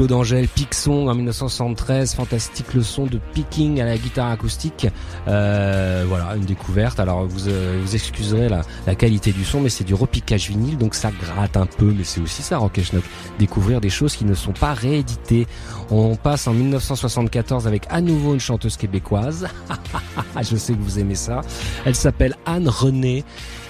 Claude 0.00 0.12
Angèle, 0.12 0.48
Pixon 0.48 1.08
en 1.08 1.14
1973, 1.14 2.14
fantastique 2.14 2.72
leçon 2.72 3.04
de 3.04 3.20
picking 3.34 3.82
à 3.82 3.84
la 3.84 3.98
guitare 3.98 4.30
acoustique. 4.30 4.86
Euh, 5.28 6.06
voilà, 6.08 6.36
une 6.36 6.46
découverte. 6.46 6.98
Alors 6.98 7.26
vous 7.26 7.50
euh, 7.50 7.78
vous 7.84 7.94
excuserez 7.94 8.48
la, 8.48 8.94
qualité 8.94 9.30
du 9.30 9.44
son, 9.44 9.60
mais 9.60 9.68
c'est 9.68 9.84
du 9.84 9.92
repiquage 9.92 10.48
vinyle, 10.48 10.78
donc 10.78 10.94
ça 10.94 11.10
gratte 11.10 11.58
un 11.58 11.66
peu, 11.66 11.92
mais 11.94 12.04
c'est 12.04 12.22
aussi 12.22 12.40
ça 12.40 12.56
Rock 12.56 12.80
Schnock. 12.82 13.04
Découvrir 13.38 13.82
des 13.82 13.90
choses 13.90 14.16
qui 14.16 14.24
ne 14.24 14.32
sont 14.32 14.54
pas 14.54 14.72
rééditées. 14.72 15.46
On 15.90 16.16
passe 16.16 16.46
en 16.46 16.54
1974 16.54 17.66
avec 17.66 17.82
à 17.90 18.00
nouveau 18.00 18.32
une 18.32 18.40
chanteuse 18.40 18.78
québécoise. 18.78 19.48
Je 20.40 20.56
sais 20.56 20.72
que 20.72 20.80
vous 20.80 20.98
aimez 20.98 21.14
ça. 21.14 21.42
Elle 21.84 21.94
s'appelle 21.94 22.38
Anne 22.46 22.70
René 22.70 23.22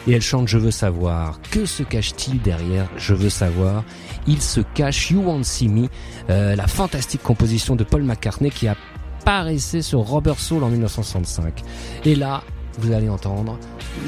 et 0.06 0.12
elle 0.12 0.22
chante 0.22 0.48
Je 0.48 0.58
veux 0.58 0.70
savoir. 0.70 1.40
Que 1.50 1.66
se 1.66 1.82
cache-t-il 1.82 2.40
derrière 2.40 2.88
Je 2.96 3.14
veux 3.14 3.30
savoir? 3.30 3.84
Il 4.26 4.40
se 4.40 4.60
cache 4.60 5.10
You 5.10 5.22
Won't 5.22 5.44
See 5.44 5.68
Me, 5.68 5.88
euh, 6.28 6.56
la 6.56 6.66
fantastique 6.66 7.22
composition 7.22 7.76
de 7.76 7.84
Paul 7.84 8.02
McCartney 8.02 8.50
qui 8.50 8.68
apparaissait 8.68 9.82
sur 9.82 10.00
Robert 10.00 10.38
Soul 10.38 10.62
en 10.64 10.68
1965. 10.68 11.62
Et 12.04 12.14
là, 12.14 12.42
vous 12.78 12.92
allez 12.92 13.08
entendre 13.08 13.58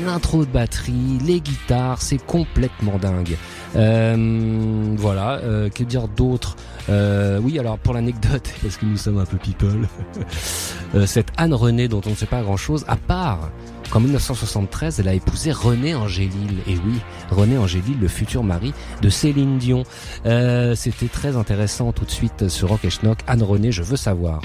l'intro 0.04 0.44
de 0.44 0.50
batterie, 0.50 1.18
les 1.24 1.40
guitares, 1.40 2.00
c'est 2.00 2.24
complètement 2.24 2.98
dingue. 2.98 3.36
Euh, 3.76 4.94
voilà, 4.96 5.38
euh, 5.38 5.68
que 5.68 5.82
dire 5.84 6.08
d'autre? 6.08 6.56
Euh, 6.88 7.40
Oui, 7.40 7.58
alors 7.58 7.78
pour 7.78 7.94
l'anecdote, 7.94 8.48
parce 8.62 8.76
que 8.76 8.86
nous 8.86 8.96
sommes 8.96 9.18
un 9.18 9.24
peu 9.24 9.36
people, 9.38 9.88
euh, 10.94 11.06
cette 11.06 11.28
Anne 11.36 11.54
René 11.54 11.88
dont 11.88 12.00
on 12.06 12.10
ne 12.10 12.14
sait 12.14 12.26
pas 12.26 12.42
grand-chose, 12.42 12.84
à 12.88 12.96
part 12.96 13.50
qu'en 13.92 14.00
1973, 14.00 15.00
elle 15.00 15.08
a 15.08 15.14
épousé 15.14 15.52
René 15.52 15.94
Angélil. 15.94 16.58
Et 16.66 16.76
oui, 16.76 16.98
René 17.30 17.58
Angélil, 17.58 18.00
le 18.00 18.08
futur 18.08 18.42
mari 18.42 18.72
de 19.02 19.10
Céline 19.10 19.58
Dion. 19.58 19.84
Euh, 20.24 20.74
C'était 20.74 21.08
très 21.08 21.36
intéressant 21.36 21.92
tout 21.92 22.06
de 22.06 22.10
suite 22.10 22.48
sur 22.48 22.70
Rock 22.70 22.84
et 22.84 22.90
Schnock. 22.90 23.18
Anne 23.26 23.42
René, 23.42 23.70
je 23.70 23.82
veux 23.82 23.96
savoir. 23.96 24.40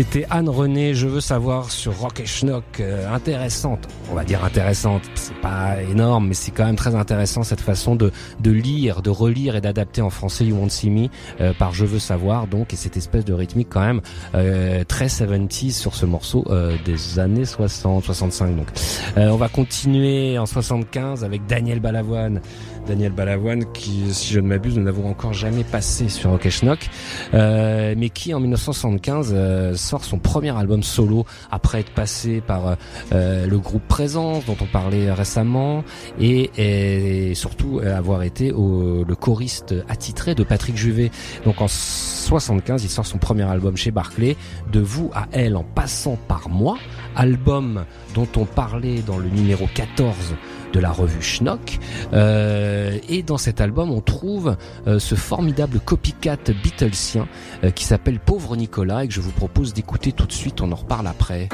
C'était 0.00 0.26
Anne 0.30 0.48
René, 0.48 0.94
je 0.94 1.06
veux 1.06 1.20
savoir 1.20 1.70
sur 1.70 1.94
Rock 1.98 2.20
et 2.20 2.24
Schnock, 2.24 2.64
euh, 2.80 3.12
intéressante, 3.12 3.86
on 4.10 4.14
va 4.14 4.24
dire 4.24 4.42
intéressante, 4.42 5.02
c'est 5.14 5.38
pas 5.42 5.82
énorme, 5.82 6.28
mais 6.28 6.32
c'est 6.32 6.52
quand 6.52 6.64
même 6.64 6.76
très 6.76 6.94
intéressant 6.94 7.42
cette 7.42 7.60
façon 7.60 7.96
de, 7.96 8.10
de 8.40 8.50
lire, 8.50 9.02
de 9.02 9.10
relire 9.10 9.56
et 9.56 9.60
d'adapter 9.60 10.00
en 10.00 10.08
français 10.08 10.46
You 10.46 10.56
Won't 10.56 10.70
See 10.70 10.88
Me 10.88 11.08
euh, 11.42 11.52
par 11.52 11.74
Je 11.74 11.84
veux 11.84 11.98
savoir, 11.98 12.46
donc, 12.46 12.72
et 12.72 12.76
cette 12.76 12.96
espèce 12.96 13.26
de 13.26 13.34
rythmique 13.34 13.68
quand 13.68 13.82
même 13.82 14.00
euh, 14.34 14.84
très 14.84 15.08
70s 15.08 15.72
sur 15.72 15.94
ce 15.94 16.06
morceau 16.06 16.46
euh, 16.48 16.78
des 16.86 17.18
années 17.18 17.44
60, 17.44 18.02
65 18.02 18.56
donc. 18.56 18.68
Euh, 19.18 19.28
on 19.28 19.36
va 19.36 19.50
continuer 19.50 20.38
en 20.38 20.46
75 20.46 21.24
avec 21.24 21.44
Daniel 21.44 21.78
Balavoine. 21.80 22.40
Daniel 22.86 23.12
Balavoine 23.12 23.64
qui, 23.72 24.12
si 24.12 24.32
je 24.32 24.40
ne 24.40 24.48
m'abuse, 24.48 24.76
nous 24.76 24.84
n'avons 24.84 25.08
encore 25.08 25.32
jamais 25.32 25.64
passé 25.64 26.08
sur 26.08 26.30
Rock 26.30 26.48
Schnock, 26.48 26.88
euh, 27.34 27.94
mais 27.96 28.10
qui 28.10 28.34
en 28.34 28.40
1975 28.40 29.32
euh, 29.32 29.74
sort 29.74 30.04
son 30.04 30.18
premier 30.18 30.56
album 30.56 30.82
solo 30.82 31.24
après 31.50 31.80
être 31.80 31.92
passé 31.92 32.40
par 32.40 32.76
euh, 33.12 33.46
le 33.46 33.58
groupe 33.58 33.82
Présence 33.88 34.44
dont 34.46 34.56
on 34.60 34.66
parlait 34.66 35.12
récemment 35.12 35.84
et, 36.20 36.50
et 36.56 37.34
surtout 37.34 37.80
euh, 37.80 37.96
avoir 37.96 38.22
été 38.22 38.52
au, 38.52 39.04
le 39.04 39.14
choriste 39.16 39.74
attitré 39.88 40.34
de 40.34 40.44
Patrick 40.44 40.76
Juvet. 40.76 41.10
Donc 41.44 41.60
en 41.60 41.68
75, 41.68 42.84
il 42.84 42.88
sort 42.88 43.06
son 43.06 43.18
premier 43.18 43.42
album 43.42 43.76
chez 43.76 43.90
Barclay, 43.90 44.36
De 44.72 44.80
vous 44.80 45.10
à 45.14 45.26
elle 45.32 45.56
en 45.56 45.64
passant 45.64 46.16
par 46.28 46.48
moi, 46.48 46.78
album 47.16 47.84
dont 48.14 48.28
on 48.36 48.44
parlait 48.44 49.02
dans 49.06 49.18
le 49.18 49.28
numéro 49.28 49.66
14 49.74 50.14
de 50.72 50.80
la 50.80 50.90
revue 50.90 51.22
Schnock. 51.22 51.78
Euh, 52.12 52.98
et 53.08 53.22
dans 53.22 53.38
cet 53.38 53.60
album, 53.60 53.90
on 53.90 54.00
trouve 54.00 54.56
euh, 54.86 54.98
ce 54.98 55.14
formidable 55.14 55.80
copycat 55.80 56.36
Beatlesien 56.62 57.28
euh, 57.64 57.70
qui 57.70 57.84
s'appelle 57.84 58.18
Pauvre 58.20 58.56
Nicolas 58.56 59.04
et 59.04 59.08
que 59.08 59.14
je 59.14 59.20
vous 59.20 59.32
propose 59.32 59.74
d'écouter 59.74 60.12
tout 60.12 60.26
de 60.26 60.32
suite. 60.32 60.60
On 60.60 60.72
en 60.72 60.76
reparle 60.76 61.06
après. 61.06 61.48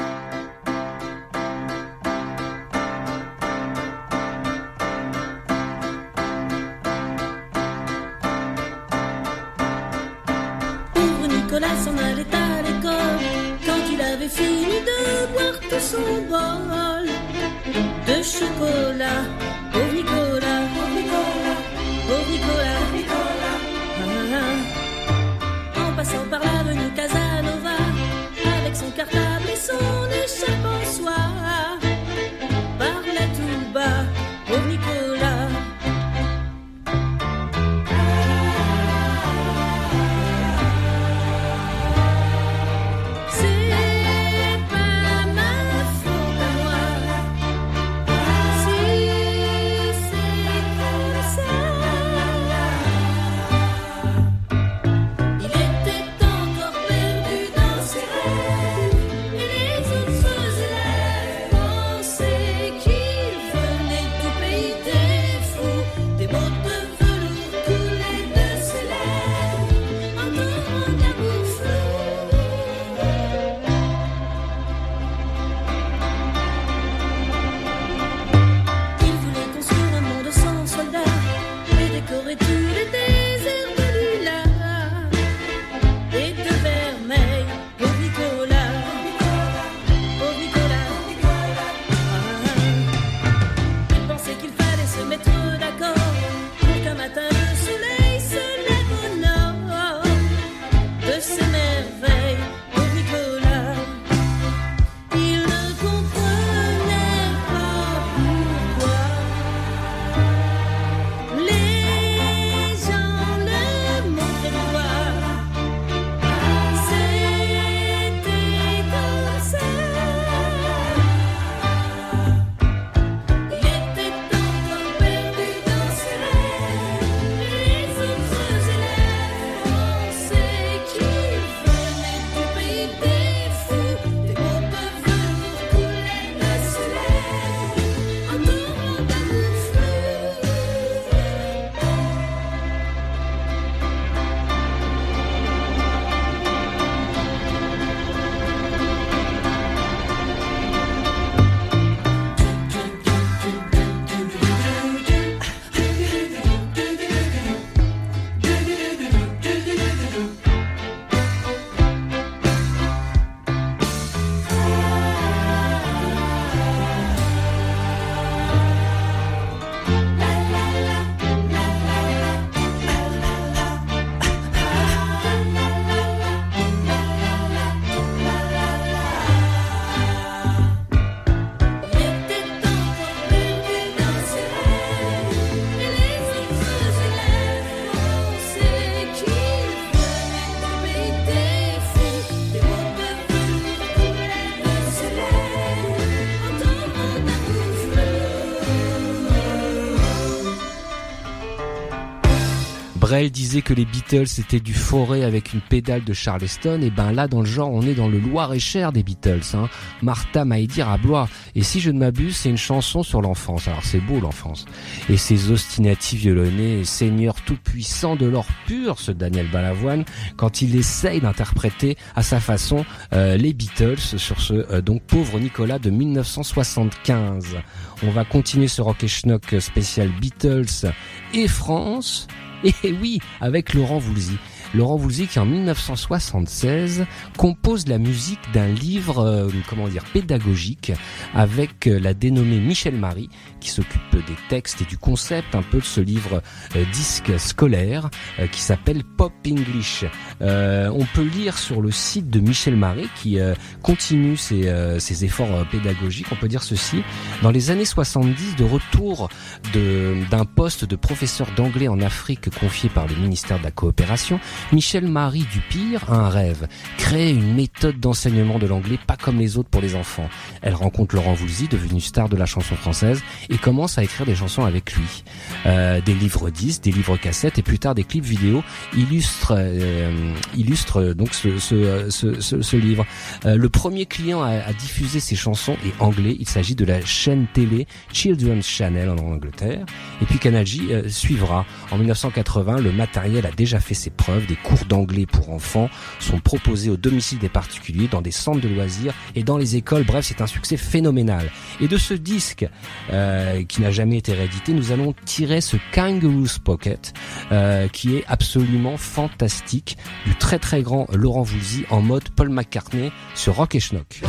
Brel 203.17 203.31
disait 203.31 203.63
que 203.63 203.73
les 203.73 203.85
Beatles 203.85 204.27
étaient 204.37 204.59
du 204.59 204.75
forêt 204.75 205.23
avec 205.23 205.51
une 205.51 205.59
pédale 205.59 206.03
de 206.03 206.13
Charleston, 206.13 206.83
et 206.83 206.91
ben 206.91 207.11
là 207.11 207.27
dans 207.27 207.39
le 207.39 207.47
genre 207.47 207.71
on 207.73 207.81
est 207.81 207.95
dans 207.95 208.07
le 208.07 208.19
Loir-et-Cher 208.19 208.91
des 208.91 209.01
Beatles, 209.01 209.55
hein. 209.55 209.69
Martha 210.03 210.45
Maïdir 210.45 210.87
à 210.87 210.99
Blois. 210.99 211.27
Et 211.55 211.63
si 211.63 211.79
je 211.79 211.89
ne 211.89 211.97
m'abuse, 211.97 212.37
c'est 212.37 212.49
une 212.49 212.57
chanson 212.57 213.01
sur 213.01 213.23
l'enfance. 213.23 213.67
Alors 213.67 213.83
c'est 213.83 214.01
beau 214.01 214.19
l'enfance. 214.19 214.67
Et 215.09 215.17
ces 215.17 215.49
ostinatifs 215.49 216.19
violonnés, 216.19 216.83
Seigneur 216.83 217.41
tout-puissant 217.41 218.15
de 218.15 218.27
l'or 218.27 218.45
pur, 218.67 218.99
ce 218.99 219.11
Daniel 219.11 219.49
Balavoine, 219.49 220.05
quand 220.35 220.61
il 220.61 220.75
essaye 220.75 221.19
d'interpréter 221.19 221.97
à 222.15 222.21
sa 222.21 222.39
façon 222.39 222.85
euh, 223.13 223.35
les 223.35 223.53
Beatles 223.53 223.97
sur 223.97 224.39
ce 224.39 224.53
euh, 224.53 224.81
donc 224.81 225.01
pauvre 225.01 225.39
Nicolas 225.39 225.79
de 225.79 225.89
1975. 225.89 227.55
On 228.03 228.11
va 228.11 228.25
continuer 228.25 228.67
ce 228.67 228.83
Rock 228.83 229.03
et 229.03 229.07
Schnock 229.07 229.55
spécial 229.59 230.09
Beatles 230.21 230.93
et 231.33 231.47
France. 231.47 232.27
Et 232.63 232.91
oui, 232.91 233.19
avec 233.39 233.73
Laurent 233.73 233.99
Voulzy. 233.99 234.37
Laurent 234.73 234.95
Voulzy 234.97 235.27
qui 235.27 235.39
en 235.39 235.45
1976 235.45 237.05
compose 237.37 237.87
la 237.87 237.97
musique 237.97 238.39
d'un 238.53 238.67
livre, 238.67 239.19
euh, 239.19 239.49
comment 239.69 239.87
dire, 239.87 240.03
pédagogique 240.13 240.91
avec 241.33 241.87
euh, 241.87 241.99
la 241.99 242.13
dénommée 242.13 242.59
Michel 242.59 242.95
Marie 242.95 243.29
qui 243.59 243.69
s'occupe 243.69 244.01
des 244.13 244.35
textes 244.49 244.81
et 244.81 244.85
du 244.85 244.97
concept 244.97 245.55
un 245.55 245.61
peu 245.61 245.79
de 245.79 245.83
ce 245.83 246.01
livre 246.01 246.41
euh, 246.75 246.83
disque 246.93 247.39
scolaire 247.39 248.09
euh, 248.39 248.47
qui 248.47 248.61
s'appelle 248.61 249.03
Pop 249.03 249.33
English. 249.47 250.05
Euh, 250.41 250.89
on 250.93 251.05
peut 251.05 251.23
lire 251.23 251.57
sur 251.57 251.81
le 251.81 251.91
site 251.91 252.29
de 252.29 252.39
Michel 252.39 252.75
Marie 252.75 253.09
qui 253.15 253.39
euh, 253.39 253.53
continue 253.81 254.37
ses, 254.37 254.67
euh, 254.67 254.99
ses 254.99 255.25
efforts 255.25 255.65
pédagogiques. 255.71 256.27
On 256.31 256.35
peut 256.35 256.47
dire 256.47 256.63
ceci. 256.63 257.03
Dans 257.41 257.51
les 257.51 257.71
années 257.71 257.85
70, 257.85 258.55
de 258.55 258.63
retour 258.63 259.29
de- 259.73 260.15
d'un 260.29 260.45
poste 260.45 260.85
de 260.85 260.95
professeur 260.95 261.47
d'anglais 261.55 261.87
en 261.87 262.01
Afrique 262.01 262.49
confié 262.59 262.89
par 262.89 263.07
le 263.07 263.15
ministère 263.15 263.59
de 263.59 263.63
la 263.63 263.71
Coopération, 263.71 264.39
Michel 264.71 265.07
Marie 265.07 265.45
Dupire 265.51 266.11
a 266.11 266.15
un 266.15 266.29
rêve. 266.29 266.67
Créer 266.97 267.31
une 267.31 267.53
méthode 267.55 267.99
d'enseignement 267.99 268.59
de 268.59 268.67
l'anglais 268.67 268.99
pas 269.05 269.15
comme 269.17 269.39
les 269.39 269.57
autres 269.57 269.69
pour 269.69 269.81
les 269.81 269.95
enfants. 269.95 270.29
Elle 270.61 270.73
rencontre 270.75 271.15
Laurent 271.15 271.33
Voulzy, 271.33 271.67
devenu 271.67 272.01
star 272.01 272.29
de 272.29 272.35
la 272.35 272.45
chanson 272.45 272.75
française, 272.75 273.21
et 273.49 273.57
commence 273.57 273.97
à 273.97 274.03
écrire 274.03 274.25
des 274.25 274.35
chansons 274.35 274.65
avec 274.65 274.93
lui. 274.93 275.23
Euh, 275.65 276.01
des 276.01 276.13
livres 276.13 276.49
10, 276.49 276.81
des 276.81 276.91
livres 276.91 277.17
cassettes 277.17 277.57
et 277.57 277.61
plus 277.61 277.79
tard 277.79 277.95
des 277.95 278.03
clips 278.03 278.23
vidéo 278.25 278.63
illustrent, 278.95 279.55
euh, 279.57 280.33
illustrent 280.55 281.01
euh, 281.01 281.13
donc 281.13 281.33
ce, 281.33 281.57
ce, 281.59 281.75
euh, 281.75 282.09
ce, 282.09 282.39
ce- 282.39 282.61
ce 282.61 282.75
livre. 282.77 283.05
Euh, 283.45 283.55
le 283.57 283.69
premier 283.69 284.05
client 284.05 284.41
à, 284.41 284.49
à 284.51 284.73
diffuser 284.73 285.19
ces 285.19 285.35
chansons 285.35 285.75
est 285.85 286.01
anglais. 286.01 286.35
Il 286.39 286.47
s'agit 286.47 286.75
de 286.75 286.85
la 286.85 287.03
chaîne 287.05 287.47
télé 287.53 287.87
Children's 288.13 288.67
Channel 288.67 289.09
en 289.09 289.17
Angleterre. 289.17 289.85
Et 290.21 290.25
puis 290.25 290.39
Canal 290.39 290.65
J 290.65 290.89
suivra. 291.09 291.65
En 291.91 291.97
1980, 291.97 292.77
le 292.81 292.91
matériel 292.91 293.45
a 293.45 293.51
déjà 293.51 293.79
fait 293.79 293.93
ses 293.93 294.09
preuves. 294.09 294.45
Des 294.47 294.55
cours 294.55 294.85
d'anglais 294.87 295.25
pour 295.25 295.49
enfants 295.51 295.89
sont 296.19 296.39
proposés 296.39 296.89
au 296.89 296.97
domicile 296.97 297.39
des 297.39 297.49
particuliers, 297.49 298.07
dans 298.07 298.21
des 298.21 298.31
centres 298.31 298.61
de 298.61 298.67
loisirs 298.69 299.13
et 299.35 299.43
dans 299.43 299.57
les 299.57 299.75
écoles. 299.75 300.03
Bref, 300.03 300.25
c'est 300.25 300.41
un 300.41 300.47
succès 300.47 300.77
phénoménal. 300.77 301.49
Et 301.79 301.87
de 301.87 301.97
ce 301.97 302.13
disque 302.13 302.65
euh, 303.11 303.36
qui 303.67 303.81
n'a 303.81 303.91
jamais 303.91 304.17
été 304.17 304.33
réédité, 304.33 304.73
nous 304.73 304.91
allons 304.91 305.13
tirer 305.25 305.61
ce 305.61 305.77
Kangaroo's 305.93 306.59
Pocket 306.59 307.13
euh, 307.51 307.87
qui 307.87 308.15
est 308.15 308.23
absolument 308.27 308.97
fantastique 308.97 309.97
du 310.25 310.35
très 310.35 310.59
très 310.59 310.81
grand 310.81 311.07
Laurent 311.13 311.43
Voulzy 311.43 311.85
en 311.89 312.01
mode 312.01 312.29
Paul 312.29 312.49
McCartney 312.49 313.11
sur 313.35 313.55
Rock 313.55 313.75
et 313.75 313.79
Schnock. 313.79 314.21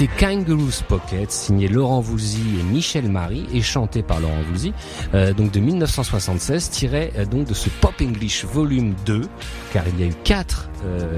C'était 0.00 0.16
Kangaroo's 0.18 0.80
Pocket, 0.80 1.30
signé 1.30 1.68
Laurent 1.68 2.00
Voulzy 2.00 2.58
et 2.58 2.62
Michel 2.62 3.10
Marie, 3.10 3.44
et 3.52 3.60
chanté 3.60 4.02
par 4.02 4.18
Laurent 4.18 4.40
Voulzy, 4.48 4.72
euh, 5.12 5.34
donc 5.34 5.50
de 5.50 5.60
1976, 5.60 6.70
tiré 6.70 7.12
euh, 7.18 7.26
donc 7.26 7.46
de 7.46 7.52
ce 7.52 7.68
Pop 7.68 7.92
English 8.00 8.46
Volume 8.46 8.94
2, 9.04 9.28
car 9.74 9.84
il 9.86 10.00
y 10.00 10.04
a 10.04 10.06
eu 10.06 10.14
quatre, 10.24 10.70
euh, 10.86 11.14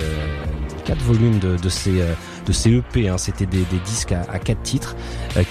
quatre 0.85 1.01
volumes 1.03 1.39
de, 1.39 1.69
ces 1.69 2.03
de 2.45 2.53
ces 2.53 2.73
EP, 2.73 3.09
hein, 3.09 3.19
c'était 3.19 3.47
des, 3.47 3.65
disques 3.85 4.11
à, 4.11 4.23
à 4.23 4.41
quatre 4.41 4.63
titres, 4.63 4.97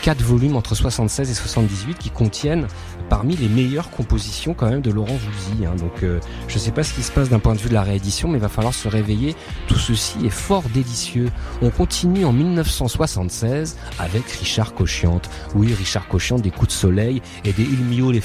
quatre 0.02 0.22
volumes 0.22 0.58
entre 0.58 0.76
76 0.76 1.32
et 1.32 1.34
78 1.34 2.00
qui 2.00 2.10
contiennent 2.10 2.68
parmi 3.12 3.36
les 3.36 3.50
meilleures 3.50 3.92
compositions 3.92 4.54
quand 4.54 4.70
même 4.70 4.80
de 4.80 4.90
Laurent 4.90 5.18
Voulzy. 5.18 5.66
hein. 5.66 5.76
donc 5.78 6.02
euh, 6.02 6.22
je 6.48 6.58
sais 6.58 6.72
pas 6.72 6.82
ce 6.82 6.94
qui 6.94 7.04
se 7.04 7.12
passe 7.12 7.28
d'un 7.28 7.40
point 7.40 7.56
de 7.56 7.60
vue 7.60 7.68
de 7.68 7.74
la 7.74 7.84
réédition, 7.84 8.30
mais 8.30 8.38
il 8.38 8.42
va 8.42 8.48
falloir 8.48 8.74
se 8.74 8.88
réveiller. 8.88 9.36
Tout 9.68 9.78
ceci 9.78 10.26
est 10.26 10.30
fort 10.30 10.64
délicieux. 10.74 11.30
On 11.62 11.72
continue 11.72 12.24
en 12.24 12.32
1976 12.32 13.76
avec 14.00 14.24
Richard 14.32 14.74
Cochiante. 14.74 15.30
Oui, 15.56 15.74
Richard 15.74 16.08
Cochiante 16.08 16.42
des 16.42 16.52
Coups 16.52 16.70
de 16.70 16.72
Soleil 16.72 17.22
et 17.44 17.52
des 17.52 17.64
Il 17.64 17.84
mio 17.84 18.12
les 18.12 18.22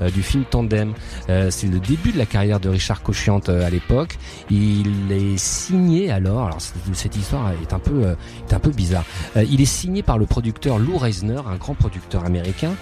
euh, 0.00 0.10
du 0.10 0.22
film 0.22 0.44
Tandem. 0.44 0.92
Euh, 1.28 1.50
c'est 1.50 1.66
le 1.66 1.80
début 1.80 2.12
de 2.12 2.18
la 2.18 2.26
carrière 2.26 2.60
de 2.60 2.68
Richard 2.68 3.02
Cochiante 3.02 3.48
euh, 3.48 3.66
à 3.66 3.70
l'époque. 3.70 4.16
Il 4.48 5.10
est 5.10 5.36
signé 5.36 6.10
alors, 6.10 6.46
alors 6.46 6.58
cette 6.92 7.16
histoire 7.16 7.52
est 7.62 7.72
un 7.72 7.78
peu, 7.78 8.04
euh, 8.04 8.14
est 8.48 8.54
un 8.54 8.60
peu 8.60 8.70
bizarre. 8.70 9.04
Il 9.36 9.60
est 9.60 9.66
signé 9.66 10.02
par 10.02 10.18
le 10.18 10.26
producteur 10.26 10.78
Lou 10.78 10.98
Reisner, 10.98 11.40
un 11.46 11.56
grand 11.56 11.74
producteur 11.74 12.24
américain, 12.24 12.72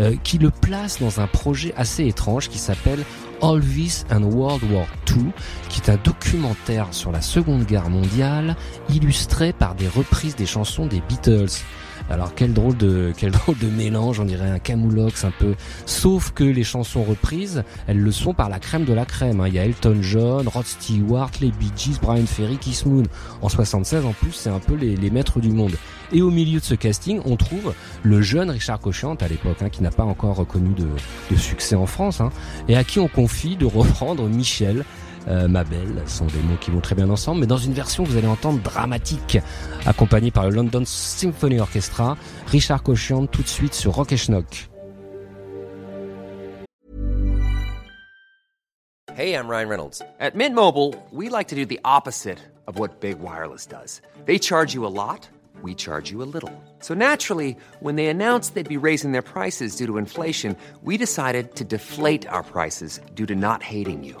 euh, 0.00 0.14
qui 0.22 0.38
le 0.38 0.50
place 0.50 1.00
dans 1.00 1.20
un 1.20 1.26
projet 1.26 1.72
assez 1.76 2.06
étrange 2.06 2.48
qui 2.48 2.58
s'appelle 2.58 3.04
Elvis 3.42 4.04
and 4.10 4.22
World 4.22 4.62
War 4.72 4.86
II, 5.08 5.26
qui 5.68 5.80
est 5.80 5.90
un 5.90 5.98
documentaire 6.02 6.88
sur 6.92 7.12
la 7.12 7.20
Seconde 7.20 7.64
Guerre 7.64 7.90
mondiale, 7.90 8.56
illustré 8.88 9.52
par 9.52 9.74
des 9.74 9.88
reprises 9.88 10.36
des 10.36 10.46
chansons 10.46 10.86
des 10.86 11.02
Beatles. 11.08 11.60
Alors 12.10 12.34
quel 12.34 12.52
drôle 12.52 12.76
de 12.76 13.12
quel 13.16 13.30
drôle 13.30 13.56
de 13.58 13.68
mélange, 13.68 14.20
on 14.20 14.24
dirait 14.24 14.50
un 14.50 14.58
camoulox 14.58 15.24
un 15.24 15.32
peu. 15.38 15.54
Sauf 15.86 16.32
que 16.32 16.44
les 16.44 16.64
chansons 16.64 17.02
reprises, 17.02 17.64
elles 17.86 17.98
le 17.98 18.12
sont 18.12 18.34
par 18.34 18.48
la 18.48 18.58
crème 18.58 18.84
de 18.84 18.92
la 18.92 19.06
crème. 19.06 19.40
hein. 19.40 19.48
Il 19.48 19.54
y 19.54 19.58
a 19.58 19.64
Elton 19.64 19.98
John, 20.02 20.46
Rod 20.46 20.66
Stewart, 20.66 21.30
les 21.40 21.50
Bee 21.50 21.72
Gees, 21.76 21.98
Brian 22.00 22.26
Ferry, 22.26 22.58
Kiss 22.58 22.84
Moon. 22.84 23.04
En 23.42 23.48
76 23.48 24.04
en 24.04 24.12
plus, 24.12 24.32
c'est 24.32 24.50
un 24.50 24.60
peu 24.60 24.74
les, 24.74 25.10
maîtres 25.10 25.40
du 25.40 25.50
monde. 25.50 25.72
Et 26.12 26.22
au 26.22 26.30
milieu 26.30 26.60
de 26.60 26.64
ce 26.64 26.74
casting, 26.74 27.20
on 27.24 27.36
trouve 27.36 27.72
le 28.02 28.20
jeune 28.20 28.50
Richard 28.50 28.80
Cochante 28.80 29.22
à 29.22 29.28
l'époque, 29.28 29.62
hein, 29.62 29.70
qui 29.70 29.82
n'a 29.82 29.90
pas 29.90 30.04
encore 30.04 30.46
connu 30.46 30.74
de, 30.74 30.86
de 31.30 31.36
succès 31.36 31.74
en 31.74 31.86
France, 31.86 32.20
hein, 32.20 32.30
et 32.68 32.76
à 32.76 32.84
qui 32.84 32.98
on 33.00 33.08
confie 33.08 33.56
de 33.56 33.64
reprendre 33.66 34.28
Michel. 34.28 34.84
Euh, 35.28 35.48
ma 35.48 35.64
belle, 35.64 36.02
sont 36.06 36.26
des 36.26 36.40
mots 36.40 36.56
qui 36.60 36.70
vont 36.70 36.80
très 36.80 36.94
bien 36.94 37.08
ensemble, 37.10 37.40
mais 37.40 37.46
dans 37.46 37.56
une 37.56 37.72
version 37.72 38.04
vous 38.04 38.16
allez 38.16 38.26
entendre 38.26 38.60
dramatique, 38.62 39.38
accompagnée 39.86 40.30
par 40.30 40.44
le 40.44 40.50
London 40.50 40.82
Symphony 40.84 41.60
Orchestra, 41.60 42.16
Richard 42.46 42.82
Cochante 42.82 43.30
tout 43.30 43.42
de 43.42 43.48
suite 43.48 43.74
sur 43.74 43.94
Rock 43.94 44.12
et 44.12 44.16
Schnock. 44.16 44.68
Hey, 49.16 49.34
I'm 49.34 49.46
Ryan 49.46 49.68
Reynolds. 49.68 50.02
At 50.18 50.34
Mint 50.34 50.56
Mobile, 50.56 50.92
we 51.12 51.28
like 51.28 51.46
to 51.48 51.54
do 51.54 51.64
the 51.64 51.78
opposite 51.84 52.40
of 52.66 52.80
what 52.80 53.00
Big 53.00 53.20
Wireless 53.20 53.64
does. 53.64 54.02
They 54.24 54.40
charge 54.40 54.74
you 54.74 54.84
a 54.84 54.90
lot, 54.90 55.28
we 55.62 55.72
charge 55.76 56.10
you 56.10 56.20
a 56.20 56.26
little. 56.26 56.50
So 56.80 56.94
naturally, 56.94 57.56
when 57.78 57.94
they 57.94 58.08
announced 58.08 58.54
they'd 58.54 58.68
be 58.68 58.76
raising 58.76 59.12
their 59.12 59.22
prices 59.22 59.76
due 59.76 59.86
to 59.86 59.98
inflation, 59.98 60.56
we 60.82 60.96
decided 60.96 61.54
to 61.54 61.64
deflate 61.64 62.26
our 62.26 62.42
prices 62.42 63.00
due 63.14 63.26
to 63.26 63.36
not 63.36 63.62
hating 63.62 64.02
you. 64.02 64.20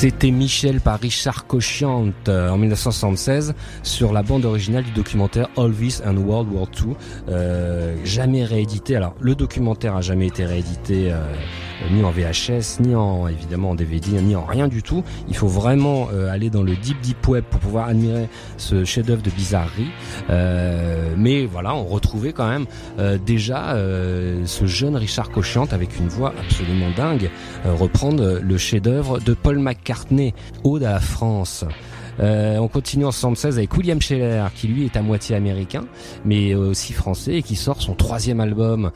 C'était 0.00 0.30
Michel 0.30 0.80
par 0.80 0.98
Richard 0.98 1.44
euh, 2.26 2.48
en 2.48 2.56
1976 2.56 3.54
sur 3.82 4.14
la 4.14 4.22
bande 4.22 4.46
originale 4.46 4.82
du 4.82 4.92
documentaire 4.92 5.50
Elvis 5.58 6.00
and 6.06 6.16
World 6.16 6.50
War 6.50 6.68
II, 6.80 6.94
euh, 7.28 7.94
jamais 8.02 8.46
réédité. 8.46 8.96
Alors 8.96 9.14
le 9.20 9.34
documentaire 9.34 9.96
a 9.96 10.00
jamais 10.00 10.28
été 10.28 10.46
réédité 10.46 11.12
euh, 11.12 11.22
ni 11.92 12.02
en 12.02 12.12
VHS, 12.12 12.80
ni 12.80 12.94
en 12.94 13.28
évidemment 13.28 13.72
en 13.72 13.74
DVD, 13.74 14.22
ni 14.22 14.34
en 14.34 14.46
rien 14.46 14.68
du 14.68 14.82
tout. 14.82 15.04
Il 15.28 15.36
faut 15.36 15.48
vraiment 15.48 16.08
aller 16.30 16.48
dans 16.48 16.62
le 16.62 16.76
deep 16.76 16.98
deep 17.02 17.28
web 17.28 17.44
pour 17.44 17.60
pouvoir 17.60 17.88
admirer 17.88 18.30
ce 18.56 18.84
chef-d'œuvre 18.84 19.22
de 19.22 19.30
bizarrerie. 19.30 19.90
Mais 20.28 21.44
voilà, 21.46 21.74
on 21.74 21.84
retrouvait 22.10 22.32
quand 22.32 22.48
même 22.48 22.66
euh, 22.98 23.18
déjà 23.24 23.74
euh, 23.74 24.42
ce 24.44 24.66
jeune 24.66 24.96
Richard 24.96 25.30
Cochiant 25.30 25.66
avec 25.70 25.96
une 25.98 26.08
voix 26.08 26.34
absolument 26.40 26.90
dingue 26.96 27.30
euh, 27.64 27.72
reprendre 27.72 28.40
le 28.42 28.58
chef-d'œuvre 28.58 29.20
de 29.20 29.32
Paul 29.32 29.60
McCartney, 29.60 30.34
Ode 30.64 30.82
à 30.82 30.92
la 30.92 31.00
France. 31.00 31.64
On 32.22 32.68
continue 32.68 33.06
en 33.06 33.12
76 33.12 33.56
avec 33.56 33.74
William 33.74 33.98
Scheller, 33.98 34.44
qui 34.54 34.68
lui 34.68 34.84
est 34.84 34.94
à 34.94 35.00
moitié 35.00 35.36
américain, 35.36 35.86
mais 36.26 36.54
aussi 36.54 36.92
français, 36.92 37.36
et 37.36 37.42
qui 37.42 37.56
sort 37.56 37.80
son 37.80 37.94
troisième 37.94 38.40
album, 38.40 38.90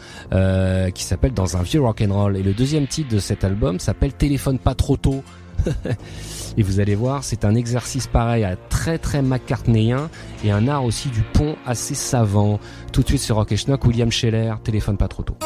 qui 0.94 1.04
s'appelle 1.04 1.32
Dans 1.32 1.56
un 1.56 1.62
vieux 1.62 1.80
rock'n'roll. 1.80 2.36
Et 2.36 2.42
le 2.42 2.52
deuxième 2.52 2.86
titre 2.86 3.08
de 3.14 3.18
cet 3.18 3.42
album 3.42 3.80
s'appelle 3.80 4.12
Téléphone 4.12 4.58
pas 4.58 4.74
trop 4.74 4.98
tôt. 4.98 5.22
et 6.56 6.62
vous 6.62 6.80
allez 6.80 6.94
voir, 6.94 7.24
c'est 7.24 7.44
un 7.44 7.54
exercice 7.54 8.06
pareil 8.06 8.44
à 8.44 8.56
très 8.56 8.98
très 8.98 9.22
McCartneyien 9.22 10.08
et 10.44 10.50
un 10.50 10.68
art 10.68 10.84
aussi 10.84 11.08
du 11.08 11.22
pont 11.22 11.56
assez 11.66 11.94
savant. 11.94 12.60
Tout 12.92 13.02
de 13.02 13.08
suite 13.08 13.20
sur 13.20 13.36
Rock 13.36 13.52
et 13.52 13.56
Schnock, 13.56 13.84
William 13.84 14.10
Scheller, 14.10 14.54
Téléphone 14.62 14.96
pas 14.96 15.08
trop 15.08 15.22
tôt. 15.22 15.36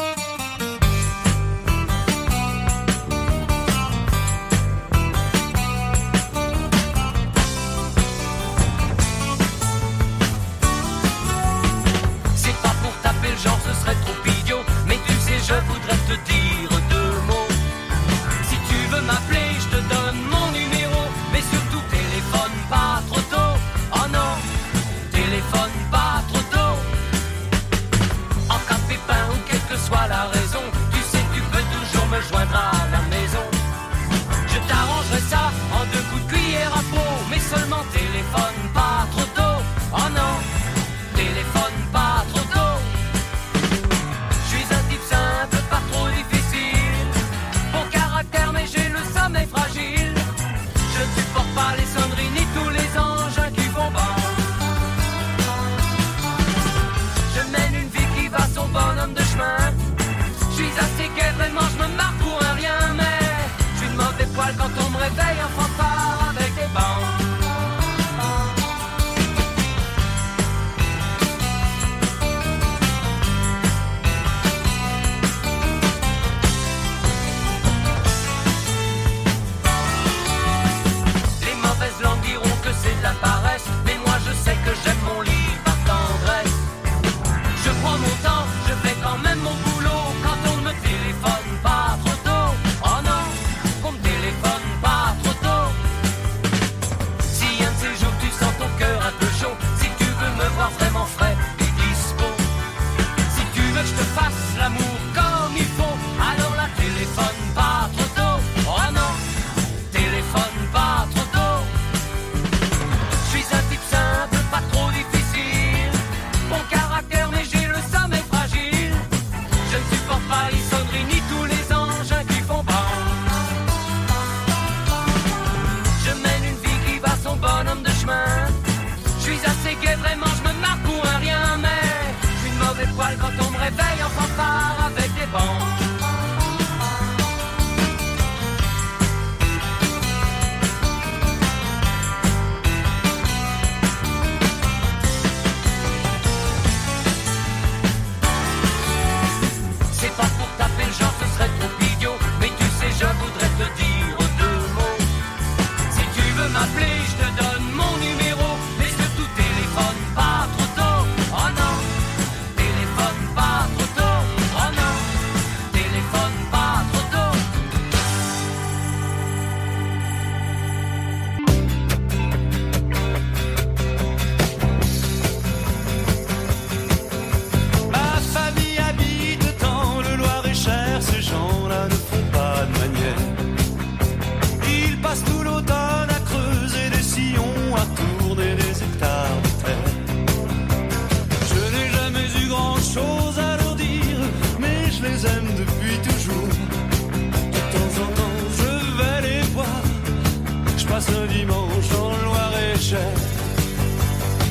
Dimanche 201.27 201.87
dans 201.93 202.11
le 202.11 202.23
Loir-et-Cher. 202.23 203.11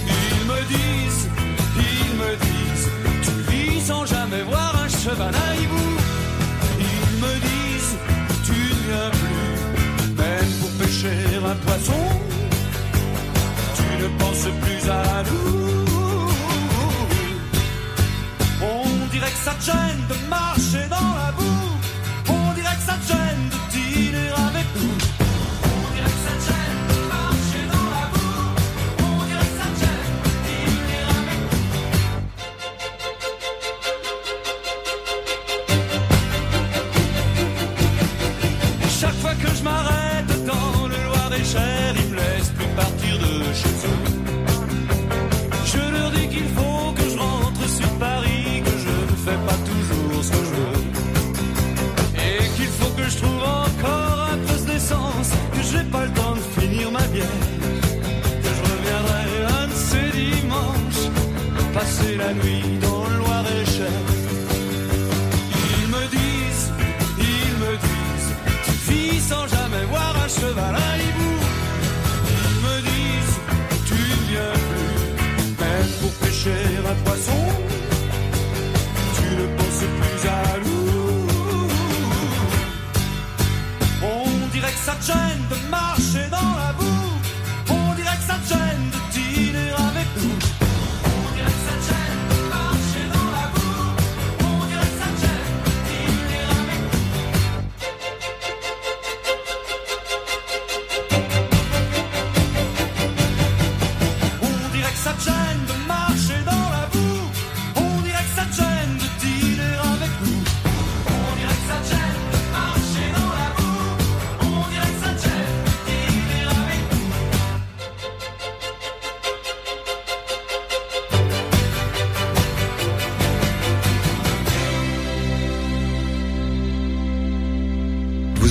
Ils 0.06 0.42
me 0.50 0.60
disent, 0.74 1.28
ils 1.76 2.14
me 2.22 2.30
disent, 2.46 2.88
tu 3.22 3.34
vis 3.50 3.80
sans 3.86 4.04
jamais 4.06 4.42
voir 4.42 4.72
un 4.84 4.88
cheval 4.88 5.34
à 5.34 5.54
hibou. 5.56 5.88
Ils 6.80 7.10
me 7.24 7.34
disent, 7.50 7.96
tu 8.44 8.52
ne 8.52 8.78
viens 8.88 9.10
plus, 9.22 10.14
même 10.22 10.50
pour 10.60 10.70
pêcher 10.80 11.20
un 11.52 11.56
poisson. 11.66 12.02
Tu 13.76 14.02
ne 14.02 14.08
penses 14.18 14.48
plus 14.62 14.90
à 14.90 15.22
nous. 15.28 15.78
On 18.60 19.06
dirait 19.12 19.30
que 19.30 19.42
ça 19.44 19.54
te 19.58 19.64
gêne 19.64 20.02
de 20.08 20.28
marcher 20.28 20.86
dans 20.90 21.17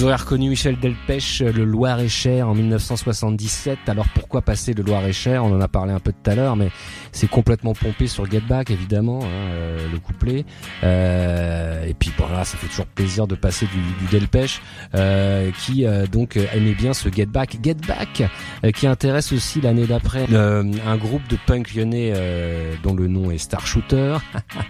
aurez 0.07 0.15
reconnu 0.15 0.49
Michel 0.49 0.79
Delpech, 0.79 1.41
le 1.41 1.65
Loir-et-Cher 1.65 2.47
en 2.47 2.55
1977. 2.55 3.77
Alors 3.87 4.07
pourquoi 4.15 4.41
passer 4.41 4.73
le 4.73 4.81
Loir-et-Cher? 4.81 5.43
On 5.43 5.53
en 5.53 5.59
a 5.59 5.67
parlé 5.67 5.91
un 5.91 5.99
peu 5.99 6.13
tout 6.13 6.31
à 6.31 6.35
l'heure, 6.35 6.55
mais 6.55 6.69
c'est 7.11 7.29
complètement 7.29 7.73
pompé 7.73 8.07
sur 8.07 8.29
Get 8.29 8.39
Back, 8.47 8.71
évidemment, 8.71 9.19
hein, 9.21 9.27
euh, 9.27 9.91
le 9.91 9.99
couplet. 9.99 10.45
Euh, 10.83 11.85
et 11.85 11.93
puis 11.93 12.13
voilà, 12.17 12.45
ça 12.45 12.57
fait 12.57 12.67
toujours 12.67 12.85
plaisir 12.85 13.27
de 13.27 13.35
passer 13.35 13.65
du, 13.65 14.05
du 14.05 14.09
Delpech, 14.09 14.61
euh, 14.95 15.51
qui 15.65 15.85
euh, 15.85 16.07
donc 16.07 16.37
aimait 16.37 16.75
bien 16.75 16.93
ce 16.93 17.09
Get 17.09 17.25
Back. 17.25 17.57
Get 17.61 17.75
Back, 17.85 18.23
euh, 18.63 18.71
qui 18.71 18.87
intéresse 18.87 19.33
aussi 19.33 19.59
l'année 19.59 19.87
d'après 19.87 20.25
euh, 20.31 20.63
un 20.85 20.95
groupe 20.95 21.27
de 21.27 21.37
punk 21.47 21.73
lyonnais 21.73 22.13
euh, 22.15 22.75
dont 22.81 22.95
le 22.95 23.07
nom 23.07 23.29
est 23.29 23.39
Star 23.39 23.67
Shooter, 23.67 24.19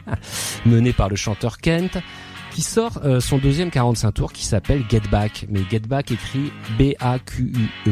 mené 0.65 0.93
par 0.93 1.09
le 1.09 1.15
chanteur 1.15 1.59
Kent 1.59 1.99
qui 2.57 2.63
sort 2.63 3.01
euh, 3.05 3.19
son 3.19 3.37
deuxième 3.37 3.69
45 3.69 4.11
tours 4.13 4.33
qui 4.33 4.43
s'appelle 4.43 4.83
Get 4.89 5.03
Back, 5.11 5.45
mais 5.47 5.59
Get 5.69 5.81
Back 5.81 6.09
écrit 6.11 6.51
B-A-Q-U-E. 6.79 7.91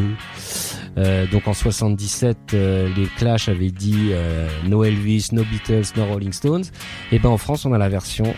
Euh, 0.97 1.27
donc 1.27 1.47
en 1.47 1.53
77, 1.53 2.37
euh, 2.55 2.89
les 2.95 3.05
Clash 3.05 3.47
avaient 3.47 3.69
dit 3.69 4.09
euh, 4.09 4.47
No 4.67 4.83
Elvis, 4.83 5.27
No 5.33 5.43
Beatles, 5.43 5.93
No 5.95 6.05
Rolling 6.05 6.33
Stones. 6.33 6.63
Et 7.11 7.19
ben 7.19 7.29
en 7.29 7.37
France, 7.37 7.65
on 7.65 7.73
a 7.73 7.77
la 7.77 7.89
version 7.89 8.33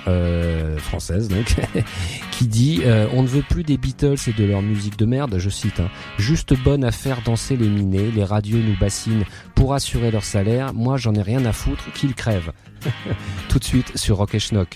française 0.80 1.30
donc 1.30 1.56
qui 2.32 2.48
dit 2.48 2.82
on 3.14 3.24
ne 3.24 3.28
veut 3.28 3.42
plus 3.42 3.64
des 3.64 3.78
Beatles 3.78 4.18
et 4.28 4.34
de 4.34 4.44
leur 4.44 4.62
musique 4.62 4.98
de 4.98 5.06
merde, 5.06 5.38
je 5.38 5.50
cite, 5.50 5.80
hein, 5.80 5.90
juste 6.18 6.62
bonne 6.62 6.84
à 6.84 6.92
faire 6.92 7.22
danser 7.22 7.56
les 7.56 7.70
minés, 7.70 8.12
les 8.12 8.24
radios 8.26 8.60
nous 8.60 8.78
bassinent 8.78 9.24
pour 9.56 9.74
assurer 9.74 10.12
leur 10.12 10.26
salaire. 10.26 10.74
Moi, 10.74 10.98
j'en 10.98 11.14
ai 11.16 11.22
rien 11.22 11.46
à 11.46 11.54
foutre, 11.54 11.90
qu'ils 11.94 12.16
crèvent. 12.16 12.52
Tout 13.50 13.60
de 13.60 13.64
suite 13.64 13.98
sur 13.98 14.18
Rock 14.18 14.36
et 14.36 14.40
Schnock. 14.40 14.76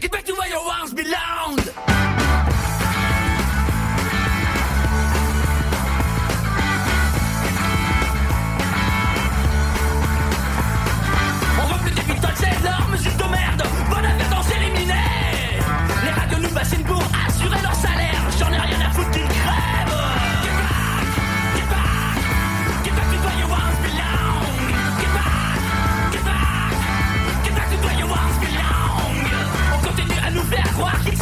Get 30.81 31.20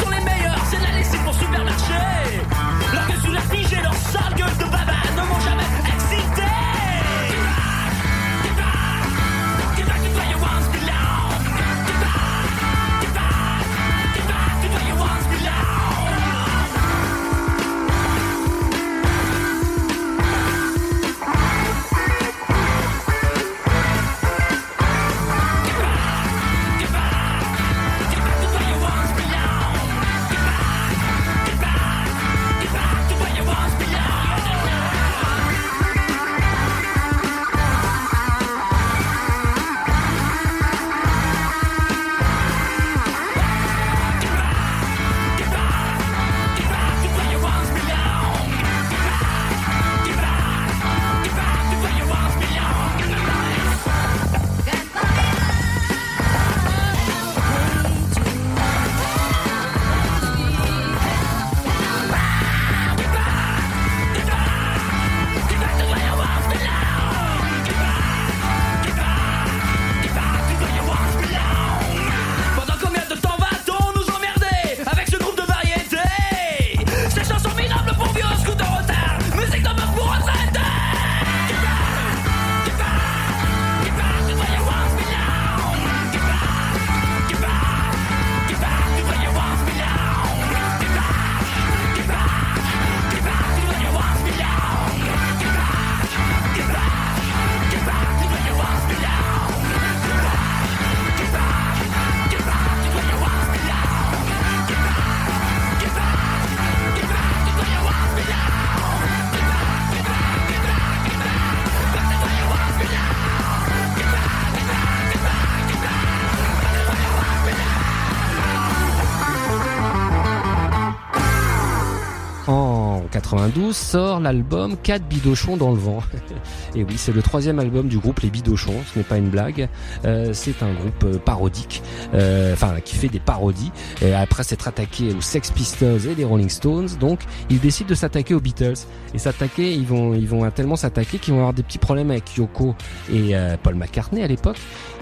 1992 123.36 123.76
sort 123.76 124.20
l'album 124.20 124.76
4 124.76 125.04
bidochons 125.04 125.56
dans 125.56 125.70
le 125.70 125.78
vent. 125.78 126.02
Et 126.74 126.82
oui, 126.82 126.94
c'est 126.96 127.12
le 127.12 127.22
troisième 127.22 127.58
album 127.60 127.88
du 127.88 127.98
groupe 127.98 128.20
Les 128.20 128.30
Bidochons, 128.30 128.82
ce 128.92 128.98
n'est 128.98 129.04
pas 129.04 129.18
une 129.18 129.28
blague. 129.28 129.68
Euh, 130.04 130.30
c'est 130.32 130.62
un 130.62 130.72
groupe 130.72 131.04
euh, 131.04 131.18
parodique, 131.18 131.82
euh, 132.14 132.52
enfin 132.52 132.80
qui 132.84 132.96
fait 132.96 133.08
des 133.08 133.20
parodies. 133.20 133.70
Après 134.16 134.42
s'être 134.42 134.68
attaqué 134.68 135.14
aux 135.14 135.20
Sex 135.20 135.50
Pistols 135.50 136.06
et 136.06 136.14
les 136.14 136.24
Rolling 136.24 136.48
Stones, 136.48 136.88
donc 136.98 137.20
ils 137.50 137.60
décident 137.60 137.88
de 137.88 137.94
s'attaquer 137.94 138.34
aux 138.34 138.40
Beatles. 138.40 138.74
Et 139.14 139.18
s'attaquer, 139.18 139.72
ils 139.72 139.86
vont, 139.86 140.50
tellement 140.50 140.76
s'attaquer 140.76 141.18
qu'ils 141.18 141.34
vont 141.34 141.40
avoir 141.40 141.54
des 141.54 141.62
petits 141.62 141.78
problèmes 141.78 142.10
avec 142.10 142.36
Yoko 142.36 142.74
et 143.12 143.34
Paul 143.62 143.74
McCartney 143.74 144.22
à 144.22 144.26
l'époque 144.26 144.58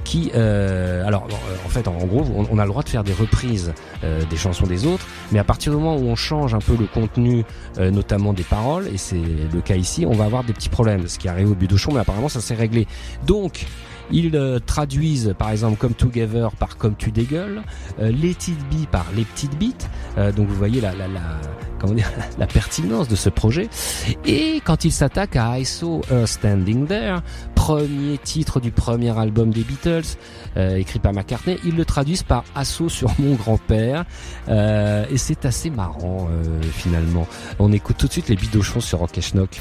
qui, 0.09 0.31
euh, 0.35 1.07
alors 1.07 1.29
euh, 1.31 1.67
en 1.67 1.69
fait, 1.69 1.87
en 1.87 1.93
gros, 1.93 2.25
on, 2.35 2.47
on 2.51 2.59
a 2.59 2.65
le 2.65 2.71
droit 2.71 2.83
de 2.83 2.89
faire 2.89 3.05
des 3.05 3.13
reprises 3.13 3.75
euh, 4.05 4.23
des 4.31 4.39
chansons 4.39 4.67
des 4.67 4.87
autres, 4.87 5.07
mais 5.33 5.39
à 5.39 5.45
partir 5.45 5.71
du 5.71 5.79
moment 5.79 5.97
où 5.97 6.07
on 6.09 6.17
change 6.17 6.55
un 6.55 6.61
peu 6.61 6.75
le 6.79 6.87
contenu, 6.87 7.45
euh, 7.77 7.91
notamment 7.91 8.33
des 8.33 8.43
paroles, 8.43 8.87
et 8.87 8.97
c'est 8.97 9.21
le 9.53 9.61
cas 9.61 9.77
ici, 9.77 10.07
on 10.07 10.15
va 10.15 10.25
avoir 10.25 10.45
des 10.45 10.55
petits 10.55 10.71
problèmes. 10.71 11.09
Ce 11.09 11.19
qui 11.19 11.29
arrive 11.29 11.51
au 11.51 11.55
Budochon, 11.55 11.93
mais 11.93 12.01
apparemment 12.01 12.31
ça 12.31 12.41
s'est 12.41 12.55
réglé. 12.55 12.87
Donc 13.27 13.67
ils 14.11 14.35
euh, 14.37 14.59
traduisent 14.59 15.35
par 15.39 15.51
exemple 15.51 15.77
Come 15.77 15.95
Together 15.95 16.51
par 16.53 16.77
Comme 16.77 16.97
tu 16.97 17.11
dégueules, 17.11 17.63
euh, 18.01 18.11
Let 18.11 18.31
It 18.31 18.59
Be 18.71 18.87
par 18.91 19.07
Les 19.15 19.25
petites 19.25 19.57
bites. 19.59 19.89
Euh, 20.17 20.33
donc 20.33 20.49
vous 20.49 20.55
voyez 20.55 20.81
la, 20.81 20.93
la, 20.95 21.09
la, 21.09 21.21
comment 21.79 21.95
dire, 21.95 22.11
la 22.39 22.47
pertinence 22.47 23.09
de 23.09 23.17
ce 23.17 23.29
projet. 23.29 23.69
Et 24.25 24.61
quand 24.65 24.85
ils 24.85 24.93
s'attaquent 24.93 25.37
à 25.37 25.59
I 25.59 25.65
Saw 25.65 26.03
Her 26.11 26.27
Standing 26.27 26.87
There, 26.87 27.21
premier 27.55 28.19
titre 28.19 28.61
du 28.61 28.71
premier 28.71 29.17
album 29.19 29.51
des 29.51 29.63
Beatles, 29.63 30.17
euh, 30.57 30.77
écrit 30.77 30.99
par 30.99 31.13
McCartney, 31.13 31.59
ils 31.65 31.77
le 31.77 31.85
traduisent 31.85 32.23
par 32.23 32.45
Assaut 32.55 32.89
sur 32.89 33.13
mon 33.19 33.35
grand-père. 33.35 34.05
Et 34.49 35.19
c'est 35.19 35.45
assez 35.45 35.71
marrant 35.71 36.29
finalement. 36.73 37.27
On 37.59 37.73
écoute 37.73 37.97
tout 37.99 38.07
de 38.07 38.13
suite 38.13 38.29
les 38.29 38.37
bidochons 38.37 38.81
sur 38.81 38.99
Rock 38.99 39.17
et 39.19 39.21
Schnock. 39.21 39.61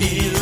Il 0.00 0.06
sait 0.06 0.37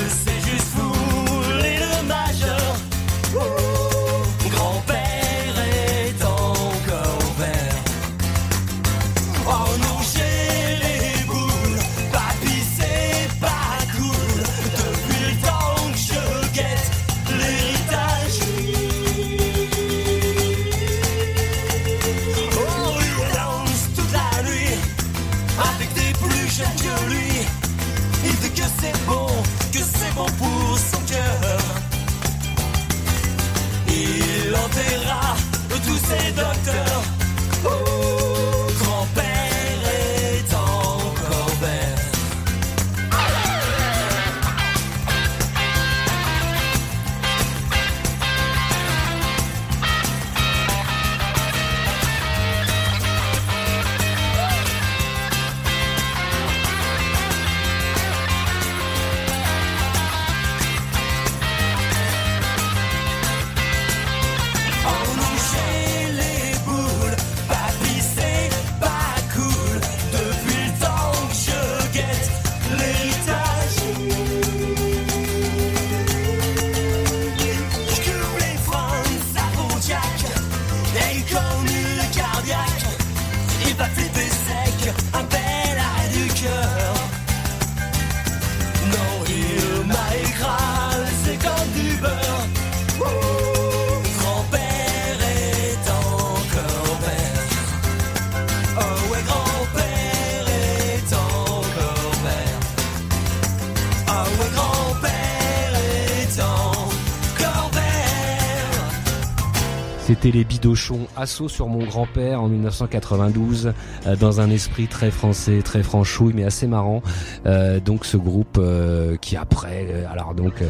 Les 110.32 110.44
bidochons 110.44 111.06
assaut 111.16 111.48
sur 111.48 111.68
mon 111.68 111.84
grand-père 111.84 112.42
en 112.42 112.48
1992 112.48 113.72
euh, 114.06 114.16
dans 114.16 114.40
un 114.40 114.50
esprit 114.50 114.88
très 114.88 115.12
français, 115.12 115.62
très 115.62 115.84
franchouille 115.84 116.32
mais 116.34 116.42
assez 116.42 116.66
marrant. 116.66 117.00
Euh, 117.46 117.78
donc 117.78 118.04
ce 118.04 118.16
groupe 118.16 118.58
euh, 118.58 119.16
qui 119.18 119.36
après 119.36 120.04
alors 120.10 120.34
donc 120.34 120.64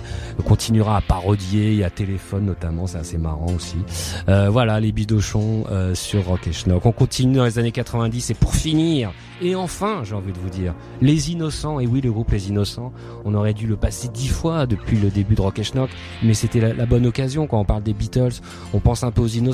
continuera 0.45 0.99
à 0.99 1.01
parodier, 1.01 1.73
il 1.73 1.79
y 1.79 1.85
a 1.85 1.91
téléphone 1.91 2.45
notamment, 2.45 2.87
c'est 2.87 2.99
assez 2.99 3.19
marrant 3.19 3.53
aussi. 3.55 3.77
Voilà 4.27 4.79
les 4.79 4.93
bidochons 4.93 5.65
sur 5.95 6.27
Rock 6.27 6.49
Schnock. 6.53 6.85
On 6.85 6.93
continue 6.93 7.37
dans 7.37 7.45
les 7.45 7.59
années 7.59 7.73
90 7.73 8.31
et 8.31 8.35
pour 8.35 8.55
finir 8.55 9.13
et 9.43 9.55
enfin, 9.55 10.03
j'ai 10.03 10.15
envie 10.15 10.33
de 10.33 10.39
vous 10.39 10.49
dire, 10.49 10.75
les 11.03 11.31
innocents, 11.31 11.79
et 11.79 11.87
oui 11.87 12.01
le 12.01 12.11
groupe 12.11 12.31
Les 12.31 12.49
Innocents, 12.49 12.93
on 13.27 13.35
aurait 13.35 13.53
dû 13.53 13.67
le 13.67 13.77
passer 13.77 14.09
dix 14.09 14.29
fois 14.29 14.67
depuis 14.67 14.97
le 14.97 15.11
début 15.11 15.35
de 15.35 15.43
Rock 15.43 15.61
Schnock, 15.63 15.91
mais 16.23 16.33
c'était 16.33 16.61
la, 16.61 16.73
la 16.73 16.87
bonne 16.87 17.05
occasion 17.05 17.47
quand 17.47 17.61
on 17.61 17.65
parle 17.65 17.83
des 17.83 17.93
Beatles, 17.93 18.41
on 18.73 18.81
pense 18.81 19.05
un 19.05 19.11
peu 19.11 19.21
aux 19.21 19.27
innocents, 19.27 19.46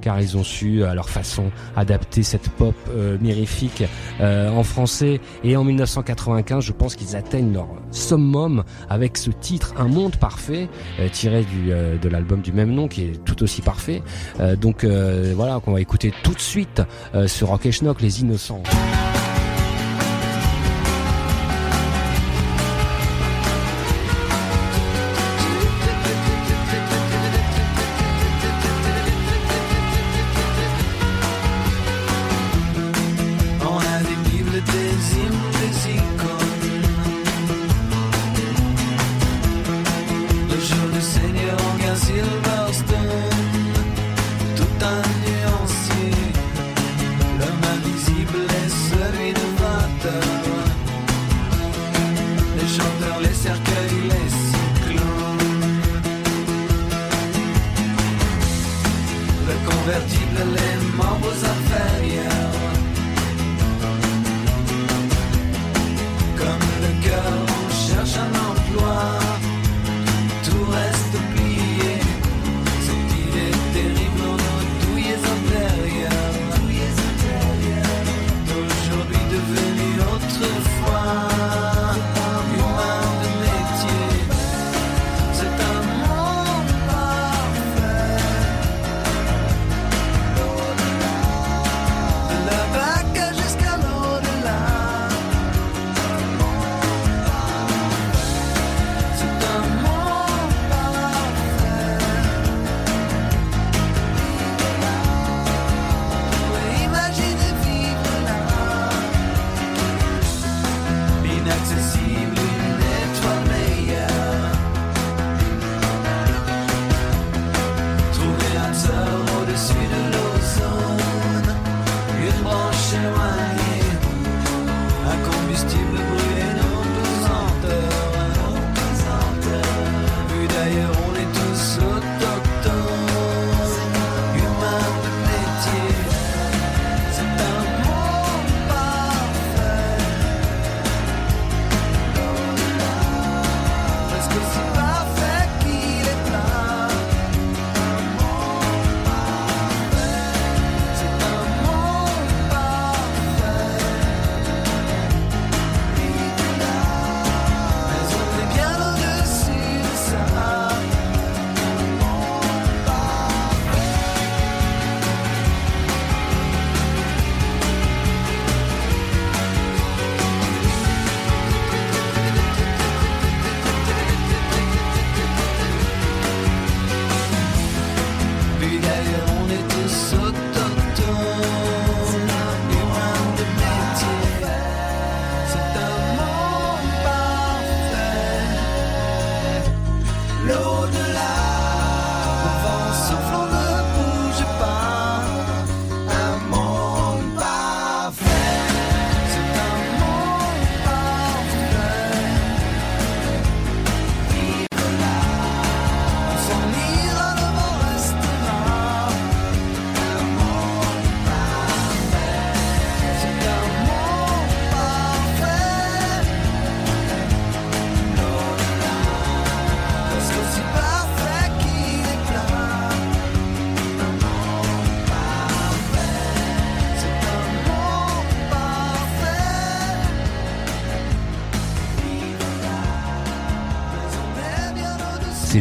car 0.00 0.20
ils 0.20 0.36
ont 0.36 0.44
su 0.44 0.84
à 0.84 0.94
leur 0.94 1.08
façon 1.08 1.50
adapter 1.76 2.22
cette 2.22 2.48
pop 2.50 2.74
euh, 2.90 3.16
mirifique 3.20 3.84
euh, 4.20 4.50
en 4.50 4.62
français, 4.62 5.20
et 5.44 5.56
en 5.56 5.64
1995 5.64 6.64
je 6.64 6.72
pense 6.72 6.96
qu'ils 6.96 7.16
atteignent 7.16 7.52
leur 7.52 7.68
summum 7.90 8.64
avec 8.88 9.16
ce 9.16 9.30
titre 9.30 9.74
Un 9.78 9.88
monde 9.88 10.16
parfait, 10.16 10.68
euh, 10.98 11.08
tiré 11.08 11.44
de 12.00 12.08
l'album 12.08 12.40
du 12.40 12.52
même 12.52 12.72
nom 12.72 12.88
qui 12.88 13.02
est 13.02 13.24
tout 13.24 13.42
aussi 13.42 13.62
parfait, 13.62 14.02
donc 14.60 14.84
voilà 14.84 15.60
qu'on 15.60 15.72
va 15.72 15.80
écouter 15.80 16.12
tout 16.22 16.32
de 16.32 16.40
suite 16.40 16.82
sur 17.26 17.48
Rock 17.48 17.66
et 17.66 17.72
Schnock, 17.72 18.00
Les 18.00 18.20
Innocents. 18.20 18.62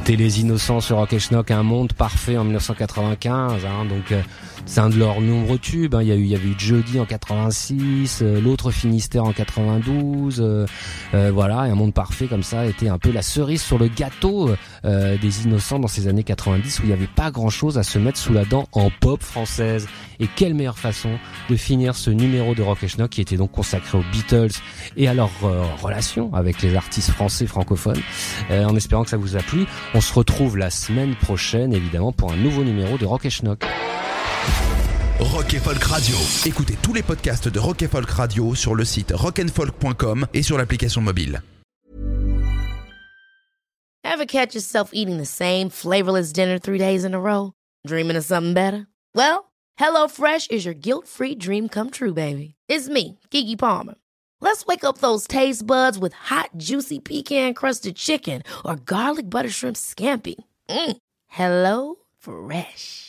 C'était 0.09 0.23
Les 0.23 0.41
Innocents 0.41 0.81
sur 0.81 0.97
Rock 0.97 1.13
et 1.13 1.19
Schnock, 1.19 1.51
un 1.51 1.61
monde 1.61 1.93
parfait 1.93 2.35
en 2.35 2.43
1995. 2.43 3.63
hein, 3.63 3.85
donc 3.85 4.11
euh, 4.11 4.23
c'est 4.71 4.81
un 4.81 4.89
de 4.89 4.99
leurs 4.99 5.19
nombreux 5.19 5.57
tubes. 5.57 5.95
hein. 5.95 6.03
Il 6.03 6.07
y 6.09 6.11
a 6.11 6.15
eu, 6.15 6.21
il 6.21 6.27
y 6.29 6.35
avait 6.35 6.47
eu 6.47 6.55
Jeudi 6.57 6.99
en 6.99 7.05
86, 7.05 8.19
euh, 8.21 8.39
l'autre 8.39 8.69
Finistère 8.69 9.23
en 9.25 9.33
92. 9.33 10.39
euh, 10.39 10.65
euh, 11.15 11.31
voilà, 11.33 11.67
et 11.67 11.71
un 11.71 11.75
monde 11.75 11.91
parfait 11.93 12.27
comme 12.27 12.43
ça 12.43 12.67
était 12.67 12.87
un 12.87 12.99
peu 12.99 13.11
la 13.11 13.23
cerise 13.23 13.63
sur 13.63 13.79
le 13.79 13.87
gâteau 13.87 14.51
euh, 14.85 15.17
des 15.17 15.43
Innocents 15.45 15.79
dans 15.79 15.87
ces 15.87 16.07
années 16.07 16.23
90 16.23 16.79
où 16.79 16.83
il 16.83 16.87
n'y 16.87 16.93
avait 16.93 17.07
pas 17.07 17.31
grand 17.31 17.49
chose 17.49 17.79
à 17.79 17.83
se 17.83 17.97
mettre 17.97 18.19
sous 18.19 18.31
la 18.31 18.45
dent 18.45 18.67
en 18.71 18.91
pop 18.91 19.23
française. 19.23 19.87
Et 20.19 20.27
quelle 20.35 20.53
meilleure 20.53 20.77
façon 20.77 21.09
de 21.49 21.55
finir 21.55 21.95
ce 21.95 22.11
numéro 22.11 22.53
de 22.53 22.61
Rock 22.61 22.83
et 22.83 22.87
Schnock 22.87 23.09
qui 23.09 23.21
était 23.21 23.37
donc 23.37 23.51
consacré 23.51 23.97
aux 23.97 24.03
Beatles 24.11 24.51
et 24.97 25.07
à 25.07 25.15
leur 25.15 25.31
euh, 25.45 25.63
relation 25.81 26.31
avec 26.35 26.61
les 26.61 26.75
artistes 26.75 27.09
français 27.09 27.47
francophones. 27.47 28.01
Euh, 28.51 28.65
en 28.65 28.75
espérant 28.75 29.03
que 29.03 29.09
ça 29.09 29.17
vous 29.17 29.35
a 29.35 29.39
plu, 29.39 29.65
on 29.95 30.01
se 30.01 30.13
retrouve 30.13 30.57
la 30.57 30.69
semaine 30.69 31.15
prochaine 31.15 31.73
évidemment 31.73 32.11
pour 32.11 32.31
un 32.31 32.37
nouveau 32.37 32.63
numéro 32.63 32.99
de 32.99 33.05
Rock 33.07 33.25
et 33.25 33.31
Schnock. 33.31 33.65
Rock 35.19 35.53
et 35.53 35.59
Folk 35.59 35.83
Radio. 35.83 36.15
Écoutez 36.45 36.77
tous 36.81 36.93
les 36.93 37.03
podcasts 37.03 37.49
de 37.49 37.59
Rock 37.59 37.81
et 37.81 37.89
Folk 37.89 38.09
Radio 38.09 38.55
sur 38.55 38.73
le 38.73 38.85
site 38.85 39.11
rockandfolk.com 39.13 40.25
et 40.33 40.41
sur 40.41 40.57
l'application 40.57 41.01
mobile. 41.01 41.41
Ever 44.05 44.25
catch 44.25 44.55
yourself 44.55 44.91
eating 44.93 45.17
the 45.17 45.25
same 45.25 45.69
flavorless 45.69 46.31
dinner 46.31 46.57
three 46.57 46.77
days 46.77 47.03
in 47.03 47.13
a 47.13 47.19
row? 47.19 47.51
Dreaming 47.85 48.15
of 48.15 48.23
something 48.23 48.53
better? 48.53 48.87
Well, 49.13 49.51
HelloFresh 49.77 50.51
is 50.51 50.63
your 50.63 50.73
guilt-free 50.73 51.35
dream 51.35 51.67
come 51.67 51.89
true, 51.89 52.13
baby. 52.13 52.55
It's 52.69 52.87
me, 52.87 53.19
Kiki 53.29 53.57
Palmer. 53.57 53.95
Let's 54.39 54.65
wake 54.65 54.85
up 54.85 54.99
those 54.99 55.27
taste 55.27 55.67
buds 55.67 55.99
with 55.99 56.13
hot, 56.13 56.51
juicy 56.55 56.99
pecan-crusted 56.99 57.97
chicken 57.97 58.41
or 58.63 58.77
garlic 58.77 59.29
butter 59.29 59.49
shrimp 59.49 59.75
scampi. 59.75 60.35
Mm. 60.69 60.97
Hello 61.27 61.95
Fresh. 62.19 63.08